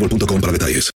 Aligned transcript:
boostmobile.com 0.00 0.40
para 0.40 0.52
detalles. 0.52 0.90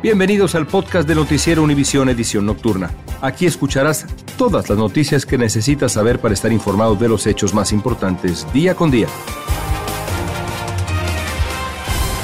Bienvenidos 0.00 0.54
al 0.54 0.66
podcast 0.66 1.08
de 1.08 1.16
Noticiero 1.16 1.62
Univisión 1.62 2.08
Edición 2.08 2.46
Nocturna. 2.46 2.90
Aquí 3.20 3.46
escucharás 3.46 4.06
todas 4.36 4.68
las 4.68 4.78
noticias 4.78 5.26
que 5.26 5.36
necesitas 5.36 5.92
saber 5.92 6.20
para 6.20 6.34
estar 6.34 6.52
informado 6.52 6.94
de 6.94 7.08
los 7.08 7.26
hechos 7.26 7.52
más 7.52 7.72
importantes 7.72 8.46
día 8.52 8.76
con 8.76 8.92
día. 8.92 9.08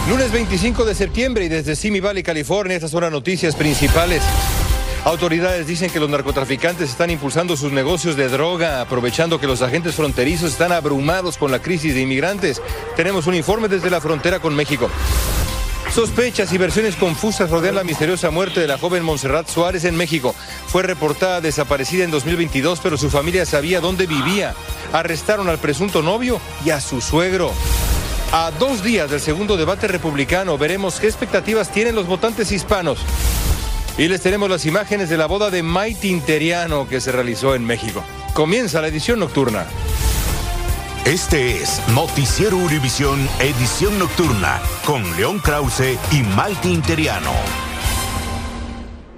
Lunes 0.09 0.31
25 0.31 0.85
de 0.85 0.95
septiembre 0.95 1.47
y 1.47 1.49
desde 1.49 1.75
Simi 1.75 1.99
Valley, 1.99 2.23
California, 2.23 2.77
estas 2.77 2.93
son 2.93 3.03
las 3.03 3.11
noticias 3.11 3.57
principales. 3.57 4.23
Autoridades 5.05 5.67
dicen 5.67 5.91
que 5.91 6.01
los 6.01 6.09
narcotraficantes 6.09 6.89
están 6.89 7.11
impulsando 7.11 7.59
sus 7.59 7.73
negocios 7.73 8.17
de 8.17 8.29
droga, 8.29 8.81
aprovechando 8.81 9.39
que 9.39 9.47
los 9.47 9.61
agentes 9.61 9.95
fronterizos 9.95 10.53
están 10.53 10.73
abrumados 10.73 11.37
con 11.37 11.51
la 11.51 11.59
crisis 11.59 11.95
de 11.95 12.01
inmigrantes. 12.01 12.63
Tenemos 12.97 13.27
un 13.27 13.35
informe 13.35 13.69
desde 13.69 13.91
la 13.91 14.01
frontera 14.01 14.41
con 14.41 14.55
México. 14.55 14.89
Sospechas 15.95 16.51
y 16.55 16.59
versiones 16.59 16.97
confusas 16.97 17.51
rodean 17.51 17.75
la 17.75 17.85
misteriosa 17.85 18.31
muerte 18.31 18.61
de 18.61 18.67
la 18.67 18.79
joven 18.79 19.05
Montserrat 19.05 19.47
Suárez 19.47 19.85
en 19.85 19.95
México. 19.95 20.35
Fue 20.69 20.83
reportada 20.83 21.43
desaparecida 21.43 22.05
en 22.05 22.11
2022, 22.11 22.81
pero 22.83 22.97
su 22.97 23.11
familia 23.11 23.45
sabía 23.45 23.83
dónde 23.83 24.07
vivía. 24.07 24.55
Arrestaron 24.95 25.51
al 25.51 25.59
presunto 25.59 26.01
novio 26.01 26.41
y 26.65 26.71
a 26.71 26.81
su 26.81 27.03
suegro. 27.03 27.53
A 28.33 28.51
dos 28.59 28.83
días 28.83 29.11
del 29.11 29.21
segundo 29.21 29.59
debate 29.59 29.87
republicano, 29.87 30.57
veremos 30.57 30.99
qué 30.99 31.07
expectativas 31.09 31.71
tienen 31.71 31.95
los 31.95 32.07
votantes 32.07 32.51
hispanos. 32.51 33.01
Y 33.97 34.09
les 34.09 34.21
tenemos 34.21 34.51
las 34.51 34.67
imágenes 34.67 35.09
de 35.09 35.17
la 35.17 35.27
boda 35.27 35.51
de 35.51 35.63
Maite 35.63 36.09
Interiano 36.09 36.89
que 36.89 37.01
se 37.01 37.13
realizó 37.13 37.55
en 37.55 37.65
México. 37.65 38.03
Comienza 38.33 38.81
la 38.81 38.89
edición 38.89 39.21
nocturna. 39.21 39.67
Este 41.05 41.63
es 41.63 41.81
Noticiero 41.91 42.57
Univisión 42.57 43.29
Edición 43.39 43.99
Nocturna 43.99 44.61
con 44.85 45.03
León 45.17 45.39
Krause 45.39 45.99
y 46.11 46.23
Maite 46.23 46.69
Interiano. 46.69 47.64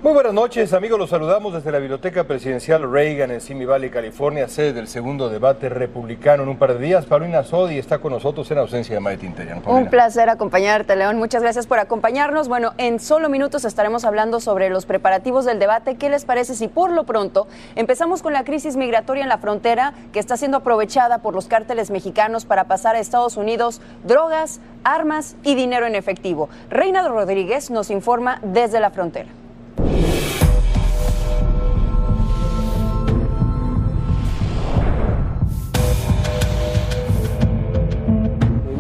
Muy 0.03 0.12
buenas 0.12 0.34
noches, 0.34 0.75
amigos. 0.75 0.99
Los 0.99 1.09
saludamos 1.09 1.55
desde 1.55 1.73
la 1.73 1.79
Biblioteca 1.79 2.25
Presidencial 2.25 2.89
Reagan 2.93 3.31
en 3.31 3.41
Simi 3.41 3.65
Valley, 3.65 3.89
California, 3.89 4.47
sede 4.47 4.75
del 4.75 4.89
segundo 4.89 5.31
debate 5.31 5.71
republicano 5.71 6.43
en 6.43 6.51
un 6.51 6.59
par 6.59 6.75
de 6.75 6.84
días. 6.84 7.07
Paulina 7.07 7.43
Sodi 7.43 7.79
está 7.79 7.99
con 7.99 8.12
nosotros 8.12 8.49
en 8.51 8.59
ausencia 8.59 8.95
de 8.95 9.01
Maite 9.01 9.25
Interiano. 9.25 9.62
Un 9.65 9.87
placer 9.87 10.29
acompañarte, 10.29 10.95
León. 10.97 11.17
Muchas 11.17 11.43
gracias 11.43 11.67
por 11.67 11.79
acompañarnos. 11.79 12.47
Bueno, 12.47 12.75
en 12.77 13.01
solo 13.01 13.31
minutos 13.31 13.65
estaremos 13.65 14.05
hablando 14.05 14.39
sobre 14.39 14.69
los 14.69 14.84
preparativos 14.84 15.47
del 15.47 15.59
debate. 15.59 15.95
¿Qué 15.97 16.11
les 16.11 16.27
parece 16.27 16.55
si 16.55 16.69
por 16.69 16.93
lo 16.93 17.05
pronto 17.05 17.49
empezamos 17.75 18.23
con 18.23 18.34
la 18.34 18.45
crisis 18.45 18.77
migratoria 18.77 19.23
en 19.23 19.31
la 19.31 19.39
frontera 19.39 19.95
que 20.13 20.21
está 20.21 20.37
siendo 20.37 20.59
aprovechada 20.59 21.19
por 21.19 21.34
los 21.34 21.49
cárteles 21.49 21.91
mexicanos 21.91 22.45
para 22.45 22.65
pasar 22.65 22.97
a 22.97 23.01
Estados 23.01 23.39
Unidos 23.39 23.81
drogas, 24.05 24.61
armas 24.84 25.37
y 25.43 25.55
dinero 25.55 25.87
en 25.87 25.95
efectivo? 25.95 26.51
Reina 26.69 27.09
Rodríguez 27.09 27.71
nos 27.71 27.91
informa 27.91 28.41
desde 28.43 28.78
la 28.78 28.91
frontera. 28.91 29.31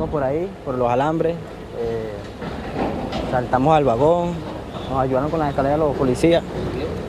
Por 0.08 0.22
ahí, 0.22 0.48
por 0.64 0.76
los 0.76 0.90
alambres, 0.90 1.36
eh, 1.78 2.12
saltamos 3.30 3.76
al 3.76 3.84
vagón, 3.84 4.32
nos 4.90 5.00
ayudaron 5.00 5.30
con 5.30 5.40
las 5.40 5.50
escaleras 5.50 5.78
los 5.78 5.96
policías 5.96 6.42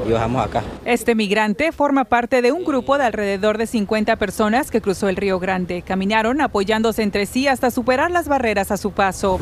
y 0.07 0.11
bajamos 0.11 0.45
acá. 0.45 0.63
Este 0.85 1.15
migrante 1.15 1.71
forma 1.71 2.05
parte 2.05 2.41
de 2.41 2.51
un 2.51 2.63
grupo 2.63 2.97
de 2.97 3.05
alrededor 3.05 3.57
de 3.57 3.67
50 3.67 4.15
personas 4.15 4.71
que 4.71 4.81
cruzó 4.81 5.09
el 5.09 5.15
Río 5.15 5.39
Grande. 5.39 5.81
Caminaron 5.81 6.41
apoyándose 6.41 7.03
entre 7.03 7.25
sí 7.25 7.47
hasta 7.47 7.71
superar 7.71 8.11
las 8.11 8.27
barreras 8.27 8.71
a 8.71 8.77
su 8.77 8.91
paso. 8.91 9.39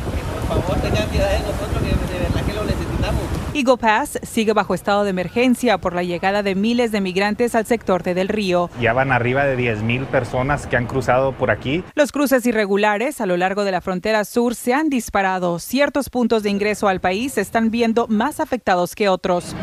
Por 0.48 0.62
favor, 0.62 0.82
tengan 0.82 1.08
piedad 1.10 1.32
de 1.32 1.40
nosotros, 1.40 1.82
que 1.82 2.14
de 2.14 2.20
verdad 2.20 2.46
que 2.46 2.54
lo 2.54 2.66
necesitamos. 2.66 3.45
Eagle 3.56 3.78
Pass 3.78 4.20
sigue 4.22 4.52
bajo 4.52 4.74
estado 4.74 5.06
de 5.06 5.12
emergencia 5.12 5.78
por 5.78 5.96
la 5.96 6.04
llegada 6.04 6.44
de 6.44 6.56
miles 6.56 6.92
de 6.92 7.00
migrantes 7.00 7.56
al 7.56 7.66
sector 7.66 8.04
de 8.04 8.14
Del 8.14 8.28
Río. 8.28 8.70
Ya 8.82 8.92
van 8.92 9.14
arriba 9.14 9.46
de 9.46 9.58
10.000 9.58 10.08
personas 10.08 10.68
que 10.68 10.76
han 10.76 10.88
cruzado 10.88 11.32
por 11.32 11.52
aquí. 11.52 11.82
Los 11.94 12.12
cruces 12.12 12.46
irregulares 12.46 13.22
a 13.22 13.26
lo 13.26 13.38
largo 13.38 13.64
de 13.64 13.72
la 13.72 13.80
frontera 13.80 14.26
sur 14.26 14.56
se 14.56 14.74
han 14.74 14.90
disparado. 14.90 15.60
Ciertos 15.60 16.10
puntos 16.10 16.44
de 16.44 16.50
ingreso 16.50 16.90
al 16.90 17.00
país 17.00 17.36
se 17.36 17.42
están 17.42 17.72
viendo 17.72 18.08
más 18.10 18.42
afectados 18.42 18.94
que 18.94 19.08
otros. 19.08 19.56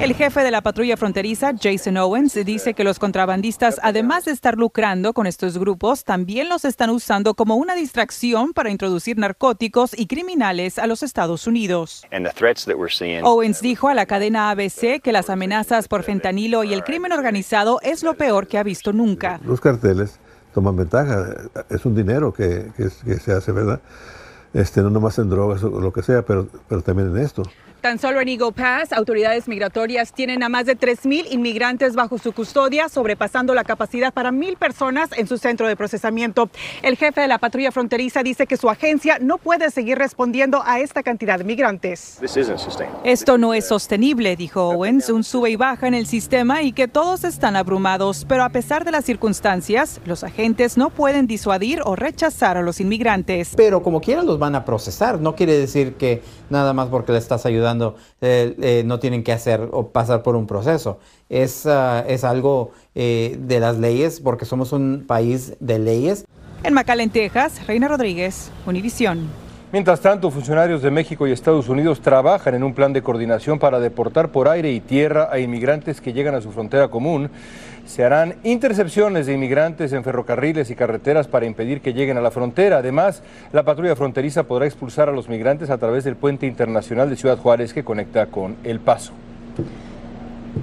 El 0.00 0.14
jefe 0.14 0.42
de 0.42 0.50
la 0.50 0.62
patrulla 0.62 0.96
fronteriza, 0.96 1.52
Jason 1.60 1.98
Owens, 1.98 2.32
dice 2.46 2.72
que 2.72 2.84
los 2.84 2.98
contrabandistas, 2.98 3.78
además 3.82 4.24
de 4.24 4.32
estar 4.32 4.56
lucrando 4.56 5.12
con 5.12 5.26
estos 5.26 5.58
grupos, 5.58 6.04
también 6.04 6.48
los 6.48 6.64
están 6.64 6.88
usando 6.88 7.34
como 7.34 7.56
una 7.56 7.74
distracción 7.74 8.54
para 8.54 8.70
introducir 8.70 9.18
narcóticos 9.18 9.90
y 9.94 10.06
criminales 10.06 10.78
a 10.78 10.86
los 10.86 11.02
Estados 11.02 11.46
Unidos. 11.46 12.02
Owens 13.24 13.60
dijo 13.60 13.88
a 13.88 13.94
la 13.94 14.06
cadena 14.06 14.50
ABC 14.50 15.02
que 15.02 15.12
las 15.12 15.28
amenazas 15.28 15.86
por 15.86 16.02
fentanilo 16.02 16.64
y 16.64 16.72
el 16.72 16.82
crimen 16.82 17.12
organizado 17.12 17.78
es 17.82 18.02
lo 18.02 18.14
peor 18.14 18.46
que 18.46 18.56
ha 18.56 18.62
visto 18.62 18.94
nunca. 18.94 19.38
Los 19.44 19.60
carteles 19.60 20.18
toman 20.54 20.76
ventaja, 20.76 21.26
es 21.68 21.84
un 21.84 21.94
dinero 21.94 22.32
que, 22.32 22.72
que, 22.74 22.88
que 23.04 23.18
se 23.18 23.32
hace, 23.32 23.52
¿verdad? 23.52 23.82
Este, 24.54 24.80
no 24.80 24.88
nomás 24.88 25.18
en 25.18 25.28
drogas 25.28 25.62
o 25.62 25.68
lo 25.78 25.92
que 25.92 26.02
sea, 26.02 26.22
pero, 26.22 26.48
pero 26.68 26.80
también 26.80 27.14
en 27.14 27.22
esto. 27.22 27.42
Tan 27.80 27.98
solo 27.98 28.20
en 28.20 28.28
Eagle 28.28 28.52
Pass, 28.52 28.92
autoridades 28.92 29.48
migratorias 29.48 30.12
tienen 30.12 30.42
a 30.42 30.50
más 30.50 30.66
de 30.66 30.76
3.000 30.76 31.28
inmigrantes 31.30 31.94
bajo 31.94 32.18
su 32.18 32.32
custodia, 32.32 32.90
sobrepasando 32.90 33.54
la 33.54 33.64
capacidad 33.64 34.12
para 34.12 34.30
mil 34.32 34.58
personas 34.58 35.08
en 35.16 35.26
su 35.26 35.38
centro 35.38 35.66
de 35.66 35.76
procesamiento. 35.76 36.50
El 36.82 36.98
jefe 36.98 37.22
de 37.22 37.28
la 37.28 37.38
patrulla 37.38 37.72
fronteriza 37.72 38.22
dice 38.22 38.46
que 38.46 38.58
su 38.58 38.68
agencia 38.68 39.18
no 39.18 39.38
puede 39.38 39.70
seguir 39.70 39.96
respondiendo 39.96 40.62
a 40.62 40.78
esta 40.80 41.02
cantidad 41.02 41.38
de 41.38 41.44
migrantes. 41.44 42.18
Esto 43.02 43.38
no 43.38 43.54
es 43.54 43.66
sostenible, 43.66 44.36
dijo 44.36 44.60
Owens, 44.68 45.08
un 45.08 45.24
sube 45.24 45.48
y 45.48 45.56
baja 45.56 45.88
en 45.88 45.94
el 45.94 46.06
sistema 46.06 46.62
y 46.62 46.72
que 46.72 46.86
todos 46.86 47.24
están 47.24 47.56
abrumados, 47.56 48.26
pero 48.28 48.44
a 48.44 48.50
pesar 48.50 48.84
de 48.84 48.90
las 48.90 49.06
circunstancias, 49.06 50.02
los 50.04 50.22
agentes 50.22 50.76
no 50.76 50.90
pueden 50.90 51.26
disuadir 51.26 51.80
o 51.86 51.96
rechazar 51.96 52.58
a 52.58 52.62
los 52.62 52.78
inmigrantes. 52.78 53.54
Pero 53.56 53.82
como 53.82 54.02
quieran 54.02 54.26
los 54.26 54.38
van 54.38 54.54
a 54.54 54.66
procesar, 54.66 55.18
no 55.18 55.34
quiere 55.34 55.56
decir 55.56 55.94
que 55.94 56.22
nada 56.50 56.74
más 56.74 56.88
porque 56.88 57.12
le 57.12 57.18
estás 57.18 57.46
ayudando 57.46 57.69
eh, 58.20 58.56
eh, 58.60 58.82
no 58.84 58.98
tienen 58.98 59.22
que 59.22 59.32
hacer 59.32 59.68
o 59.72 59.88
pasar 59.88 60.22
por 60.22 60.36
un 60.36 60.46
proceso. 60.46 60.98
Es, 61.28 61.66
uh, 61.66 62.04
es 62.06 62.24
algo 62.24 62.72
eh, 62.94 63.36
de 63.40 63.60
las 63.60 63.78
leyes 63.78 64.20
porque 64.20 64.44
somos 64.44 64.72
un 64.72 65.04
país 65.06 65.54
de 65.60 65.78
leyes. 65.78 66.24
En 66.62 66.74
McAllen, 66.74 67.10
Texas, 67.10 67.66
Reina 67.66 67.88
Rodríguez, 67.88 68.50
Univisión. 68.66 69.49
Mientras 69.72 70.00
tanto, 70.00 70.32
funcionarios 70.32 70.82
de 70.82 70.90
México 70.90 71.28
y 71.28 71.30
Estados 71.30 71.68
Unidos 71.68 72.00
trabajan 72.00 72.56
en 72.56 72.64
un 72.64 72.74
plan 72.74 72.92
de 72.92 73.02
coordinación 73.02 73.60
para 73.60 73.78
deportar 73.78 74.30
por 74.30 74.48
aire 74.48 74.72
y 74.72 74.80
tierra 74.80 75.28
a 75.30 75.38
inmigrantes 75.38 76.00
que 76.00 76.12
llegan 76.12 76.34
a 76.34 76.40
su 76.40 76.50
frontera 76.50 76.88
común. 76.88 77.30
Se 77.86 78.04
harán 78.04 78.34
intercepciones 78.42 79.26
de 79.26 79.34
inmigrantes 79.34 79.92
en 79.92 80.02
ferrocarriles 80.02 80.70
y 80.70 80.74
carreteras 80.74 81.28
para 81.28 81.46
impedir 81.46 81.82
que 81.82 81.94
lleguen 81.94 82.16
a 82.16 82.20
la 82.20 82.32
frontera. 82.32 82.78
Además, 82.78 83.22
la 83.52 83.62
patrulla 83.62 83.94
fronteriza 83.94 84.42
podrá 84.42 84.66
expulsar 84.66 85.08
a 85.08 85.12
los 85.12 85.28
migrantes 85.28 85.70
a 85.70 85.78
través 85.78 86.02
del 86.02 86.16
puente 86.16 86.48
internacional 86.48 87.08
de 87.08 87.14
Ciudad 87.14 87.38
Juárez 87.38 87.72
que 87.72 87.84
conecta 87.84 88.26
con 88.26 88.56
El 88.64 88.80
Paso. 88.80 89.12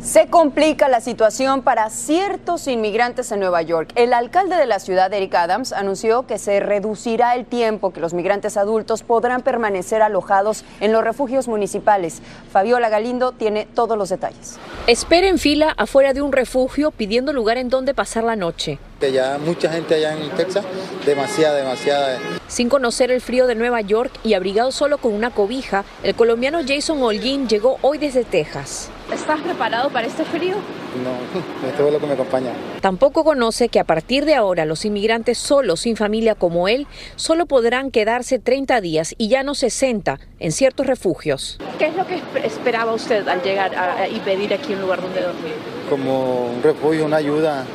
Se 0.01 0.27
complica 0.27 0.87
la 0.89 1.01
situación 1.01 1.63
para 1.63 1.89
ciertos 1.89 2.67
inmigrantes 2.67 3.31
en 3.31 3.39
Nueva 3.39 3.61
York. 3.61 3.91
El 3.95 4.13
alcalde 4.13 4.55
de 4.55 4.65
la 4.65 4.79
ciudad, 4.79 5.11
Eric 5.11 5.33
Adams, 5.33 5.73
anunció 5.73 6.27
que 6.27 6.37
se 6.37 6.59
reducirá 6.59 7.35
el 7.35 7.45
tiempo 7.45 7.91
que 7.91 7.99
los 7.99 8.13
migrantes 8.13 8.57
adultos 8.57 9.03
podrán 9.03 9.41
permanecer 9.41 10.01
alojados 10.01 10.63
en 10.81 10.91
los 10.91 11.03
refugios 11.03 11.47
municipales. 11.47 12.21
Fabiola 12.51 12.89
Galindo 12.89 13.31
tiene 13.31 13.67
todos 13.73 13.97
los 13.97 14.09
detalles. 14.09 14.59
Espera 14.85 15.27
en 15.27 15.39
fila 15.39 15.73
afuera 15.77 16.13
de 16.13 16.21
un 16.21 16.31
refugio 16.31 16.91
pidiendo 16.91 17.33
lugar 17.33 17.57
en 17.57 17.69
donde 17.69 17.93
pasar 17.93 18.23
la 18.23 18.35
noche. 18.35 18.79
Ya 19.01 19.37
mucha 19.37 19.71
gente 19.71 19.95
allá 19.95 20.13
en 20.13 20.29
Texas, 20.35 20.65
demasiada, 21.05 21.55
demasiada. 21.55 22.19
Sin 22.47 22.69
conocer 22.69 23.11
el 23.11 23.21
frío 23.21 23.47
de 23.47 23.55
Nueva 23.55 23.81
York 23.81 24.11
y 24.23 24.35
abrigado 24.35 24.71
solo 24.71 24.99
con 24.99 25.13
una 25.13 25.31
cobija, 25.31 25.85
el 26.03 26.15
colombiano 26.15 26.59
Jason 26.67 27.01
Holguín 27.01 27.47
llegó 27.47 27.77
hoy 27.81 27.97
desde 27.97 28.23
Texas. 28.23 28.89
¿Estás 29.13 29.39
preparado 29.39 29.89
para 29.89 30.05
este 30.05 30.25
frío? 30.25 30.55
No, 30.55 31.67
esto 31.67 31.87
es 31.87 31.93
lo 31.93 31.99
que 31.99 32.07
me 32.07 32.13
acompaña. 32.13 32.51
Tampoco 32.81 33.23
conoce 33.23 33.69
que 33.69 33.79
a 33.79 33.85
partir 33.85 34.25
de 34.25 34.35
ahora 34.35 34.65
los 34.65 34.83
inmigrantes 34.83 35.37
solos 35.37 35.81
sin 35.81 35.95
familia 35.95 36.35
como 36.35 36.67
él 36.67 36.87
solo 37.15 37.45
podrán 37.45 37.89
quedarse 37.91 38.39
30 38.39 38.81
días 38.81 39.15
y 39.17 39.29
ya 39.29 39.43
no 39.43 39.55
60 39.55 40.19
en 40.39 40.51
ciertos 40.51 40.87
refugios. 40.87 41.57
¿Qué 41.79 41.87
es 41.87 41.95
lo 41.95 42.05
que 42.05 42.21
esperaba 42.43 42.93
usted 42.93 43.27
al 43.27 43.41
llegar 43.41 43.71
y 44.11 44.19
pedir 44.19 44.53
aquí 44.53 44.73
un 44.73 44.81
lugar 44.81 45.01
donde 45.01 45.21
dormir? 45.21 45.53
Como 45.89 46.47
un 46.47 46.63
refugio, 46.63 47.05
una 47.05 47.17
ayuda 47.17 47.65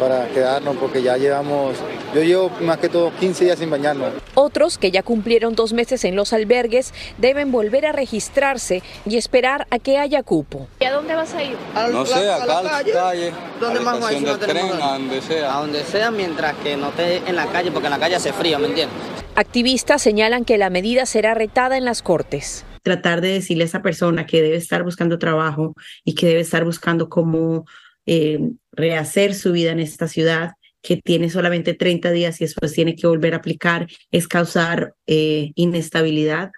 para 0.00 0.26
quedarnos 0.28 0.76
porque 0.76 1.02
ya 1.02 1.16
llevamos, 1.16 1.76
yo 2.14 2.22
llevo 2.22 2.50
más 2.60 2.78
que 2.78 2.88
todo 2.88 3.12
15 3.18 3.44
días 3.44 3.58
sin 3.58 3.70
bañarnos. 3.70 4.12
Otros 4.34 4.78
que 4.78 4.90
ya 4.90 5.02
cumplieron 5.02 5.54
dos 5.54 5.72
meses 5.72 6.04
en 6.04 6.16
los 6.16 6.32
albergues 6.32 6.92
deben 7.18 7.52
volver 7.52 7.86
a 7.86 7.92
registrarse 7.92 8.82
y 9.06 9.16
esperar 9.16 9.66
a 9.70 9.78
que 9.78 9.98
haya 9.98 10.22
cupo. 10.22 10.68
¿Y 10.80 10.84
a 10.84 10.92
dónde 10.92 11.14
vas 11.14 11.34
a 11.34 11.42
ir? 11.42 11.56
no 11.92 12.06
sé, 12.06 12.30
acá 12.30 12.58
a 12.58 12.62
la 12.62 12.70
calle, 12.70 13.32
¿Dónde 13.60 13.80
más 13.80 14.02
a 14.02 14.12
la 14.12 14.38
tren, 14.38 14.66
a 14.80 14.92
donde 14.92 15.22
sea. 15.22 15.56
A 15.56 15.60
donde 15.60 15.84
sea 15.84 16.10
mientras 16.10 16.54
que 16.56 16.76
no 16.76 16.88
esté 16.88 17.18
en 17.26 17.36
la 17.36 17.46
calle 17.46 17.70
porque 17.70 17.86
en 17.86 17.92
la 17.92 17.98
calle 17.98 18.16
hace 18.16 18.32
frío, 18.32 18.58
¿me 18.58 18.68
entiendes? 18.68 18.96
Activistas 19.36 20.02
señalan 20.02 20.44
que 20.44 20.58
la 20.58 20.70
medida 20.70 21.06
será 21.06 21.34
retada 21.34 21.76
en 21.76 21.84
las 21.84 22.02
cortes 22.02 22.64
tratar 22.82 23.20
de 23.20 23.28
decirle 23.28 23.64
a 23.64 23.66
esa 23.66 23.82
persona 23.82 24.24
que 24.24 24.40
debe 24.40 24.56
estar 24.56 24.82
buscando 24.82 25.18
trabajo 25.18 25.74
y 26.02 26.14
que 26.14 26.26
debe 26.26 26.40
estar 26.40 26.64
buscando 26.64 27.10
cómo 27.10 27.66
eh, 28.06 28.38
rehacer 28.72 29.34
su 29.34 29.52
vida 29.52 29.72
en 29.72 29.80
esta 29.80 30.08
ciudad, 30.08 30.52
que 30.82 30.96
tiene 30.96 31.30
solamente 31.30 31.74
30 31.74 32.10
días 32.10 32.40
y 32.40 32.44
después 32.44 32.72
tiene 32.72 32.94
que 32.96 33.06
volver 33.06 33.34
a 33.34 33.38
aplicar, 33.38 33.86
es 34.10 34.26
causar 34.26 34.94
eh, 35.06 35.52
inestabilidad. 35.54 36.50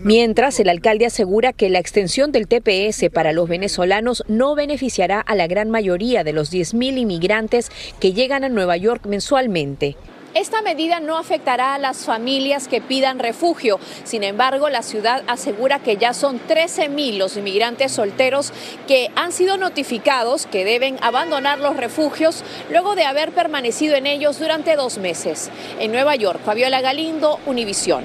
Mientras, 0.00 0.60
el 0.60 0.68
alcalde 0.68 1.06
asegura 1.06 1.52
que 1.52 1.70
la 1.70 1.78
extensión 1.78 2.32
del 2.32 2.46
TPS 2.46 3.10
para 3.12 3.32
los 3.32 3.48
venezolanos 3.48 4.24
no 4.28 4.54
beneficiará 4.54 5.20
a 5.20 5.34
la 5.34 5.46
gran 5.46 5.70
mayoría 5.70 6.24
de 6.24 6.32
los 6.32 6.52
10.000 6.52 6.98
inmigrantes 6.98 7.70
que 8.00 8.12
llegan 8.12 8.44
a 8.44 8.48
Nueva 8.48 8.76
York 8.76 9.06
mensualmente. 9.06 9.96
Esta 10.36 10.60
medida 10.60 11.00
no 11.00 11.16
afectará 11.16 11.72
a 11.72 11.78
las 11.78 12.04
familias 12.04 12.68
que 12.68 12.82
pidan 12.82 13.18
refugio. 13.18 13.80
Sin 14.04 14.22
embargo, 14.22 14.68
la 14.68 14.82
ciudad 14.82 15.22
asegura 15.28 15.78
que 15.78 15.96
ya 15.96 16.12
son 16.12 16.38
13.000 16.46 17.16
los 17.16 17.38
inmigrantes 17.38 17.92
solteros 17.92 18.52
que 18.86 19.10
han 19.16 19.32
sido 19.32 19.56
notificados 19.56 20.44
que 20.44 20.66
deben 20.66 20.98
abandonar 21.00 21.58
los 21.58 21.78
refugios 21.78 22.44
luego 22.70 22.94
de 22.96 23.04
haber 23.04 23.32
permanecido 23.32 23.94
en 23.96 24.06
ellos 24.06 24.38
durante 24.38 24.76
dos 24.76 24.98
meses. 24.98 25.50
En 25.78 25.90
Nueva 25.90 26.14
York, 26.16 26.38
Fabiola 26.44 26.82
Galindo, 26.82 27.40
Univisión. 27.46 28.04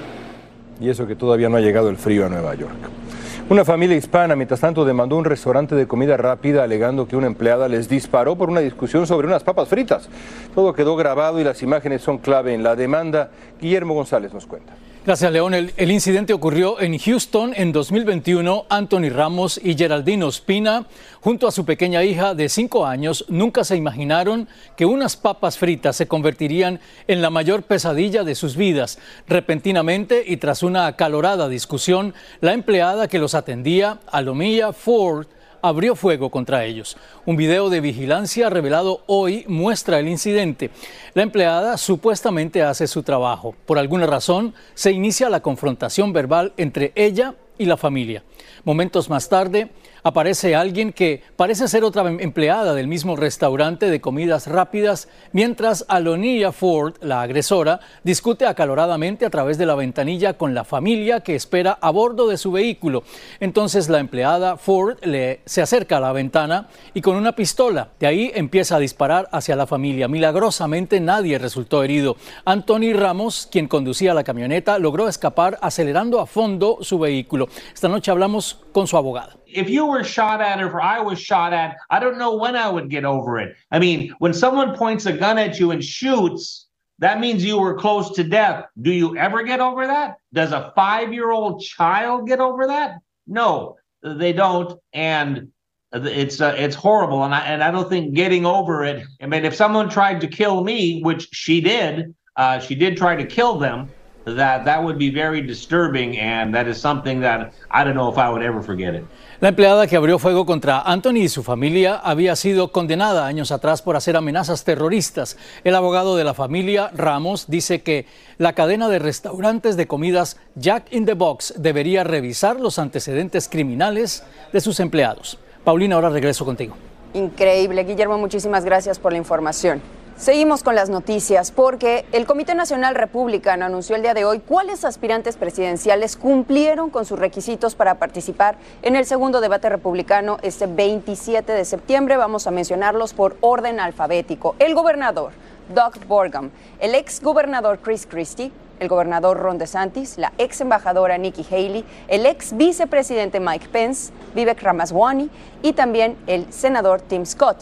Y 0.79 0.89
eso 0.89 1.05
que 1.05 1.17
todavía 1.17 1.49
no 1.49 1.57
ha 1.57 1.61
llegado 1.61 1.89
el 1.89 1.97
frío 1.97 2.27
a 2.27 2.29
Nueva 2.29 2.55
York. 2.55 3.10
Una 3.49 3.65
familia 3.65 3.97
hispana, 3.97 4.35
mientras 4.35 4.61
tanto, 4.61 4.85
demandó 4.85 5.17
un 5.17 5.25
restaurante 5.25 5.75
de 5.75 5.85
comida 5.85 6.15
rápida 6.15 6.63
alegando 6.63 7.07
que 7.07 7.17
una 7.17 7.27
empleada 7.27 7.67
les 7.67 7.89
disparó 7.89 8.37
por 8.37 8.49
una 8.49 8.61
discusión 8.61 9.05
sobre 9.05 9.27
unas 9.27 9.43
papas 9.43 9.67
fritas. 9.67 10.07
Todo 10.55 10.73
quedó 10.73 10.95
grabado 10.95 11.39
y 11.39 11.43
las 11.43 11.61
imágenes 11.61 12.01
son 12.01 12.17
clave 12.17 12.53
en 12.53 12.63
la 12.63 12.77
demanda. 12.77 13.29
Guillermo 13.59 13.93
González 13.93 14.33
nos 14.33 14.45
cuenta. 14.45 14.73
Gracias, 15.03 15.31
León. 15.31 15.55
El, 15.55 15.91
incidente 15.91 16.31
ocurrió 16.31 16.79
en 16.79 16.99
Houston 16.99 17.53
en 17.55 17.71
2021. 17.71 18.67
Anthony 18.69 19.09
Ramos 19.09 19.59
y 19.63 19.75
Geraldine 19.75 20.23
Ospina, 20.25 20.85
junto 21.21 21.47
a 21.47 21.51
su 21.51 21.65
pequeña 21.65 22.03
hija 22.03 22.35
de 22.35 22.47
cinco 22.49 22.85
años, 22.85 23.25
nunca 23.27 23.63
se 23.63 23.75
imaginaron 23.75 24.47
que 24.77 24.85
unas 24.85 25.17
papas 25.17 25.57
fritas 25.57 25.95
se 25.95 26.07
convertirían 26.07 26.79
en 27.07 27.23
la 27.23 27.31
mayor 27.31 27.63
pesadilla 27.63 28.23
de 28.23 28.35
sus 28.35 28.55
vidas. 28.55 28.99
Repentinamente 29.27 30.23
y 30.23 30.37
tras 30.37 30.61
una 30.61 30.85
acalorada 30.85 31.49
discusión, 31.49 32.13
la 32.39 32.53
empleada 32.53 33.07
que 33.07 33.17
los 33.17 33.33
atendía, 33.33 34.01
Alomilla 34.05 34.71
Ford, 34.71 35.25
abrió 35.61 35.95
fuego 35.95 36.29
contra 36.29 36.65
ellos. 36.65 36.97
Un 37.25 37.35
video 37.35 37.69
de 37.69 37.81
vigilancia 37.81 38.49
revelado 38.49 39.03
hoy 39.07 39.45
muestra 39.47 39.99
el 39.99 40.07
incidente. 40.07 40.71
La 41.13 41.23
empleada 41.23 41.77
supuestamente 41.77 42.63
hace 42.63 42.87
su 42.87 43.03
trabajo. 43.03 43.55
Por 43.65 43.79
alguna 43.79 44.05
razón, 44.05 44.53
se 44.73 44.91
inicia 44.91 45.29
la 45.29 45.41
confrontación 45.41 46.13
verbal 46.13 46.53
entre 46.57 46.91
ella 46.95 47.35
y 47.61 47.65
la 47.65 47.77
familia. 47.77 48.23
Momentos 48.63 49.07
más 49.07 49.29
tarde, 49.29 49.69
aparece 50.03 50.55
alguien 50.55 50.93
que 50.93 51.21
parece 51.35 51.67
ser 51.67 51.83
otra 51.83 52.07
empleada 52.09 52.73
del 52.73 52.87
mismo 52.87 53.15
restaurante 53.15 53.89
de 53.89 54.01
comidas 54.01 54.47
rápidas, 54.47 55.07
mientras 55.31 55.85
Alonia 55.87 56.51
Ford, 56.51 56.95
la 57.01 57.21
agresora, 57.21 57.79
discute 58.03 58.45
acaloradamente 58.45 59.25
a 59.25 59.29
través 59.29 59.57
de 59.57 59.65
la 59.65 59.75
ventanilla 59.75 60.33
con 60.33 60.55
la 60.55 60.63
familia 60.63 61.21
que 61.21 61.35
espera 61.35 61.77
a 61.81 61.91
bordo 61.91 62.27
de 62.27 62.37
su 62.37 62.51
vehículo. 62.51 63.03
Entonces 63.39 63.89
la 63.89 63.99
empleada 63.99 64.57
Ford 64.57 64.97
le, 65.03 65.41
se 65.45 65.61
acerca 65.61 65.97
a 65.97 66.01
la 66.01 66.13
ventana 66.13 66.67
y 66.93 67.01
con 67.01 67.15
una 67.15 67.35
pistola 67.35 67.89
de 67.99 68.07
ahí 68.07 68.31
empieza 68.33 68.77
a 68.77 68.79
disparar 68.79 69.29
hacia 69.31 69.55
la 69.55 69.67
familia. 69.67 70.07
Milagrosamente 70.07 70.99
nadie 70.99 71.37
resultó 71.37 71.83
herido. 71.83 72.17
Anthony 72.45 72.93
Ramos, 72.93 73.47
quien 73.51 73.67
conducía 73.67 74.13
la 74.13 74.23
camioneta, 74.23 74.79
logró 74.79 75.07
escapar 75.07 75.59
acelerando 75.61 76.19
a 76.19 76.25
fondo 76.25 76.79
su 76.81 76.97
vehículo. 76.97 77.47
Esta 77.73 77.87
noche 77.87 78.11
hablamos 78.11 78.57
con 78.73 78.87
su 78.87 78.97
abogado. 78.97 79.41
if 79.53 79.69
you 79.69 79.85
were 79.85 80.03
shot 80.03 80.41
at 80.41 80.61
or 80.61 80.81
I 80.81 80.99
was 80.99 81.19
shot 81.19 81.53
at, 81.53 81.77
I 81.89 81.99
don't 81.99 82.17
know 82.17 82.35
when 82.35 82.55
I 82.55 82.69
would 82.69 82.89
get 82.89 83.05
over 83.05 83.39
it. 83.39 83.55
I 83.71 83.79
mean, 83.79 84.13
when 84.19 84.33
someone 84.33 84.75
points 84.75 85.05
a 85.05 85.13
gun 85.13 85.37
at 85.37 85.59
you 85.59 85.71
and 85.71 85.83
shoots, 85.83 86.67
that 86.99 87.19
means 87.19 87.43
you 87.43 87.59
were 87.59 87.75
close 87.75 88.11
to 88.15 88.23
death. 88.23 88.65
Do 88.81 88.91
you 88.91 89.17
ever 89.17 89.43
get 89.43 89.59
over 89.59 89.87
that? 89.87 90.17
Does 90.33 90.51
a 90.51 90.71
five 90.75 91.13
year 91.13 91.31
old 91.31 91.61
child 91.61 92.27
get 92.27 92.39
over 92.39 92.67
that? 92.67 92.99
No, 93.27 93.77
they 94.03 94.33
don't. 94.33 94.79
And 94.93 95.51
it's 95.93 96.39
uh, 96.39 96.55
it's 96.57 96.75
horrible, 96.75 97.23
and 97.25 97.35
I 97.35 97.39
and 97.39 97.61
I 97.61 97.69
don't 97.69 97.89
think 97.89 98.13
getting 98.13 98.45
over 98.45 98.85
it. 98.85 99.05
I 99.21 99.25
mean, 99.25 99.43
if 99.43 99.53
someone 99.53 99.89
tried 99.89 100.21
to 100.21 100.27
kill 100.27 100.63
me, 100.63 101.01
which 101.01 101.27
she 101.33 101.59
did, 101.59 102.15
uh, 102.37 102.59
she 102.59 102.75
did 102.75 102.95
try 102.95 103.15
to 103.15 103.25
kill 103.25 103.57
them. 103.57 103.89
That 104.25 104.65
that 104.65 104.83
would 104.83 104.97
be 104.97 105.09
very 105.09 105.41
disturbing, 105.41 106.19
and 106.19 106.53
that 106.53 106.67
is 106.67 106.77
something 106.77 107.21
that 107.21 107.51
I 107.71 107.83
don't 107.83 107.95
know 107.95 108.11
if 108.11 108.17
I 108.17 108.29
would 108.29 108.43
ever 108.43 108.61
forget 108.61 108.93
it. 108.93 109.03
La 109.39 109.49
empleada 109.49 109.87
que 109.87 109.97
abrió 109.97 110.19
fuego 110.19 110.45
contra 110.45 110.81
Anthony 110.81 111.23
y 111.23 111.27
su 111.27 111.41
familia 111.41 111.95
había 111.95 112.35
sido 112.35 112.71
condenada 112.71 113.25
años 113.25 113.51
atrás 113.51 113.81
por 113.81 113.95
hacer 113.95 114.15
amenazas 114.15 114.63
terroristas. 114.63 115.37
El 115.63 115.73
abogado 115.73 116.15
de 116.15 116.23
la 116.23 116.35
familia, 116.35 116.91
Ramos, 116.93 117.45
dice 117.47 117.81
que 117.81 118.05
la 118.37 118.53
cadena 118.53 118.87
de 118.87 118.99
restaurantes 118.99 119.77
de 119.77 119.87
comidas 119.87 120.37
Jack 120.53 120.93
in 120.93 121.07
the 121.07 121.15
Box 121.15 121.55
debería 121.57 122.03
revisar 122.03 122.59
los 122.59 122.77
antecedentes 122.77 123.49
criminales 123.49 124.23
de 124.53 124.61
sus 124.61 124.79
empleados. 124.79 125.39
Paulina, 125.63 125.95
ahora 125.95 126.09
regreso 126.09 126.45
contigo. 126.45 126.75
Increíble, 127.15 127.83
Guillermo, 127.83 128.19
muchísimas 128.19 128.63
gracias 128.63 128.99
por 128.99 129.11
la 129.11 129.17
información. 129.17 129.81
Seguimos 130.21 130.61
con 130.61 130.75
las 130.75 130.91
noticias 130.91 131.49
porque 131.49 132.05
el 132.11 132.27
Comité 132.27 132.53
Nacional 132.53 132.93
Republicano 132.93 133.65
anunció 133.65 133.95
el 133.95 134.03
día 134.03 134.13
de 134.13 134.23
hoy 134.23 134.37
cuáles 134.37 134.85
aspirantes 134.85 135.35
presidenciales 135.35 136.15
cumplieron 136.15 136.91
con 136.91 137.05
sus 137.05 137.17
requisitos 137.17 137.73
para 137.73 137.95
participar 137.95 138.55
en 138.83 138.95
el 138.95 139.07
segundo 139.07 139.41
debate 139.41 139.67
republicano 139.67 140.37
este 140.43 140.67
27 140.67 141.51
de 141.51 141.65
septiembre. 141.65 142.17
Vamos 142.17 142.45
a 142.45 142.51
mencionarlos 142.51 143.15
por 143.15 143.35
orden 143.41 143.79
alfabético. 143.79 144.55
El 144.59 144.75
gobernador 144.75 145.31
Doug 145.73 146.05
Borgham, 146.07 146.51
el 146.79 146.93
ex 146.93 147.19
gobernador 147.19 147.79
Chris 147.79 148.05
Christie, 148.05 148.51
el 148.79 148.89
gobernador 148.89 149.39
Ron 149.39 149.57
DeSantis, 149.57 150.19
la 150.19 150.33
ex 150.37 150.61
embajadora 150.61 151.17
Nikki 151.17 151.43
Haley, 151.49 151.83
el 152.07 152.27
ex 152.27 152.55
vicepresidente 152.55 153.39
Mike 153.39 153.69
Pence, 153.71 154.13
Vivek 154.35 154.61
Ramaswamy 154.61 155.31
y 155.63 155.73
también 155.73 156.15
el 156.27 156.53
senador 156.53 157.01
Tim 157.01 157.25
Scott. 157.25 157.57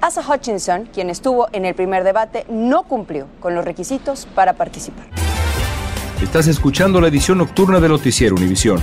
Asa 0.00 0.22
Hutchinson, 0.22 0.88
quien 0.92 1.10
estuvo 1.10 1.48
en 1.52 1.64
el 1.64 1.74
primer 1.74 2.04
debate, 2.04 2.46
no 2.48 2.84
cumplió 2.84 3.26
con 3.40 3.54
los 3.54 3.64
requisitos 3.64 4.28
para 4.34 4.52
participar. 4.52 5.06
Estás 6.22 6.46
escuchando 6.46 7.00
la 7.00 7.08
edición 7.08 7.38
nocturna 7.38 7.80
de 7.80 7.88
Noticiero 7.88 8.36
Univisión. 8.36 8.82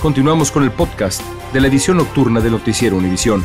Continuamos 0.00 0.52
con 0.52 0.62
el 0.62 0.70
podcast 0.70 1.22
de 1.54 1.60
la 1.60 1.68
edición 1.68 1.96
nocturna 1.96 2.40
de 2.40 2.50
Noticiero 2.50 2.96
Univisión. 2.96 3.42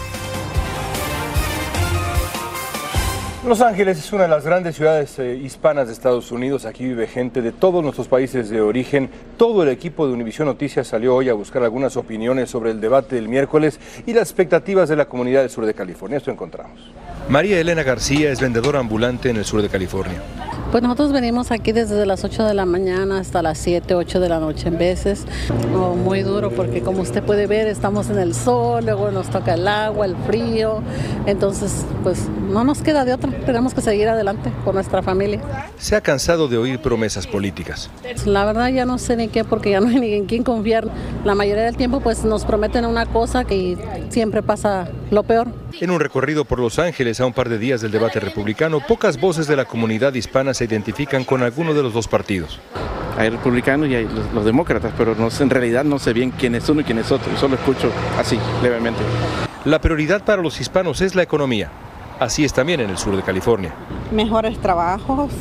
Los 3.48 3.62
Ángeles 3.62 3.98
es 3.98 4.14
una 4.14 4.24
de 4.24 4.30
las 4.30 4.46
grandes 4.46 4.76
ciudades 4.76 5.18
eh, 5.18 5.36
hispanas 5.36 5.88
de 5.88 5.94
Estados 5.94 6.32
Unidos. 6.32 6.66
Aquí 6.66 6.84
vive 6.84 7.08
gente 7.08 7.42
de 7.42 7.54
todos 7.54 7.82
nuestros 7.82 8.10
países 8.10 8.50
de 8.50 8.62
origen. 8.62 9.10
Todo 9.38 9.64
el 9.64 9.70
equipo 9.70 10.06
de 10.06 10.14
Univisión 10.14 10.48
Noticias 10.48 10.88
salió 10.88 11.16
hoy 11.16 11.30
a 11.30 11.34
buscar 11.34 11.64
algunas 11.64 11.96
opiniones 11.96 12.50
sobre 12.50 12.72
el 12.72 12.82
debate 12.82 13.16
del 13.16 13.30
miércoles 13.30 13.80
y 14.06 14.14
las 14.14 14.30
expectativas 14.30 14.90
de 14.90 14.98
la 14.98 15.06
comunidad 15.06 15.42
del 15.42 15.50
sur 15.50 15.66
de 15.66 15.74
California. 15.74 16.18
Esto 16.18 16.32
encontramos. 16.32 16.80
María 17.30 17.60
Elena 17.60 17.84
García 17.84 18.32
es 18.32 18.42
vendedora 18.42 18.80
ambulante 18.80 19.30
en 19.30 19.38
el 19.38 19.46
sur 19.46 19.62
de 19.62 19.70
California. 19.70 20.22
Pues 20.72 20.82
nosotros 20.84 21.12
venimos 21.12 21.52
aquí 21.52 21.74
desde 21.74 22.06
las 22.06 22.24
8 22.24 22.46
de 22.46 22.54
la 22.54 22.66
mañana 22.66 23.20
hasta 23.20 23.42
las 23.42 23.58
7, 23.58 23.94
8 23.94 24.22
de 24.22 24.30
la 24.30 24.40
noche 24.40 24.70
en 24.70 24.78
veces. 24.78 25.26
Oh, 25.76 25.96
muy 25.96 26.24
duro 26.24 26.50
porque 26.50 26.82
como 26.82 27.02
usted 27.02 27.22
puede 27.22 27.46
ver 27.46 27.68
estamos 27.68 28.10
en 28.10 28.18
el 28.18 28.34
sol, 28.34 28.86
luego 28.86 29.12
nos 29.12 29.30
toca 29.30 29.56
el 29.56 29.68
agua, 29.68 30.06
el 30.06 30.16
frío. 30.16 30.82
Entonces 31.26 31.86
pues 32.04 32.30
no 32.50 32.64
nos 32.64 32.82
queda 32.82 33.04
de 33.04 33.14
otra, 33.14 33.32
tenemos 33.46 33.74
que 33.74 33.82
seguir 33.82 34.08
adelante 34.08 34.50
con 34.64 34.76
nuestra 34.76 35.04
familia. 35.04 35.42
Se 35.78 35.98
ha 35.98 36.02
cansado 36.02 36.48
de 36.48 36.58
oír 36.58 36.80
promesas 36.80 37.28
políticas. 37.28 37.90
La 38.26 38.46
verdad 38.46 38.70
ya 38.70 38.86
no 38.86 38.98
sé 38.98 39.18
ni 39.18 39.28
qué 39.28 39.44
porque 39.44 39.72
ya 39.72 39.82
no 39.82 39.90
hay 39.90 40.00
ni 40.00 40.14
en 40.14 40.26
quién 40.26 40.44
confiar. 40.44 40.88
La 41.26 41.36
mayoría 41.36 41.64
del 41.64 41.76
tiempo 41.76 42.00
pues 42.00 42.24
nos 42.24 42.46
prometen 42.46 42.86
una 42.86 43.06
cosa 43.08 43.44
que 43.44 43.78
siempre 44.08 44.42
pasa 44.42 44.88
lo 45.10 45.24
peor. 45.24 45.50
En 45.82 45.92
un 45.92 46.00
recorrido 46.00 46.46
por 46.46 46.60
Los 46.60 46.80
Ángeles 46.80 47.11
a 47.20 47.26
un 47.26 47.34
par 47.34 47.50
de 47.50 47.58
días 47.58 47.82
del 47.82 47.92
debate 47.92 48.20
republicano, 48.20 48.80
pocas 48.80 49.20
voces 49.20 49.48
de 49.48 49.56
la 49.56 49.66
comunidad 49.66 50.14
hispana 50.14 50.54
se 50.54 50.66
identifican 50.66 51.24
con 51.24 51.44
alguno 51.44 51.74
de 51.74 51.84
los 51.84 51.94
dos 51.94 52.08
partidos. 52.08 52.60
Hay 53.18 53.30
republicanos 53.30 53.90
y 53.90 53.96
hay 53.96 54.06
los, 54.06 54.32
los 54.34 54.46
demócratas, 54.46 54.94
pero 54.98 55.16
no, 55.16 55.30
sé- 55.30 55.44
en 55.44 55.50
realidad 55.50 55.84
no 55.84 56.00
sé 56.00 56.14
bien 56.14 56.32
quién 56.32 56.56
es 56.56 56.68
uno 56.70 56.82
y 56.82 56.84
quién 56.84 56.98
es 57.00 57.12
otro, 57.12 57.36
solo 57.38 57.56
escucho 57.56 57.92
así, 58.20 58.40
levemente. 58.64 59.02
La 59.66 59.80
prioridad 59.82 60.24
para 60.24 60.42
los 60.42 60.60
hispanos 60.62 61.02
es 61.02 61.14
la 61.16 61.24
economía. 61.24 61.70
Así 62.20 62.46
es 62.46 62.54
también 62.54 62.80
en 62.80 62.90
el 62.90 62.98
sur 62.98 63.16
de 63.16 63.22
California. 63.24 63.74
mejores 64.12 64.58
trabajos, 64.60 65.32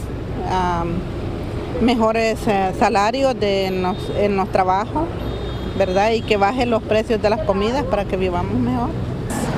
am, 0.50 0.94
mejores 1.82 2.38
eh, 2.46 2.72
salarios 2.78 3.38
de 3.38 3.66
en 3.66 3.82
los, 3.82 3.96
en 4.18 4.36
los 4.36 4.50
trabajos, 4.50 5.04
¿verdad? 5.78 6.10
Y 6.12 6.22
que 6.22 6.36
bajen 6.36 6.70
los 6.70 6.82
precios 6.82 7.20
de 7.22 7.30
las 7.30 7.40
comidas 7.42 7.84
para 7.84 8.04
que 8.04 8.16
vivamos 8.16 8.54
mejor. 8.58 8.88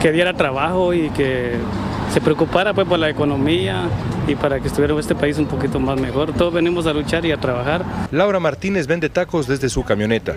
que 0.01 0.13
diera 0.13 0.35
trabajo 0.35 0.93
y 0.95 1.11
que 1.11 1.55
se 2.13 2.21
preocupara 2.21 2.75
pues 2.75 2.87
por 2.87 2.99
la 2.99 3.09
economía 3.09 3.85
y 4.29 4.35
para 4.35 4.61
que 4.61 4.69
estuviera 4.69 4.99
este 4.99 5.15
país 5.15 5.39
un 5.39 5.47
poquito 5.47 5.81
más 5.81 5.99
mejor. 5.99 6.33
Todos 6.33 6.53
venimos 6.53 6.87
a 6.87 6.93
luchar 6.93 7.25
y 7.25 7.33
a 7.33 7.39
trabajar. 7.39 7.85
Laura 8.11 8.39
Martínez 8.39 8.87
vende 8.87 9.09
tacos 9.09 9.47
desde 9.47 9.71
su 9.71 9.83
camioneta. 9.83 10.37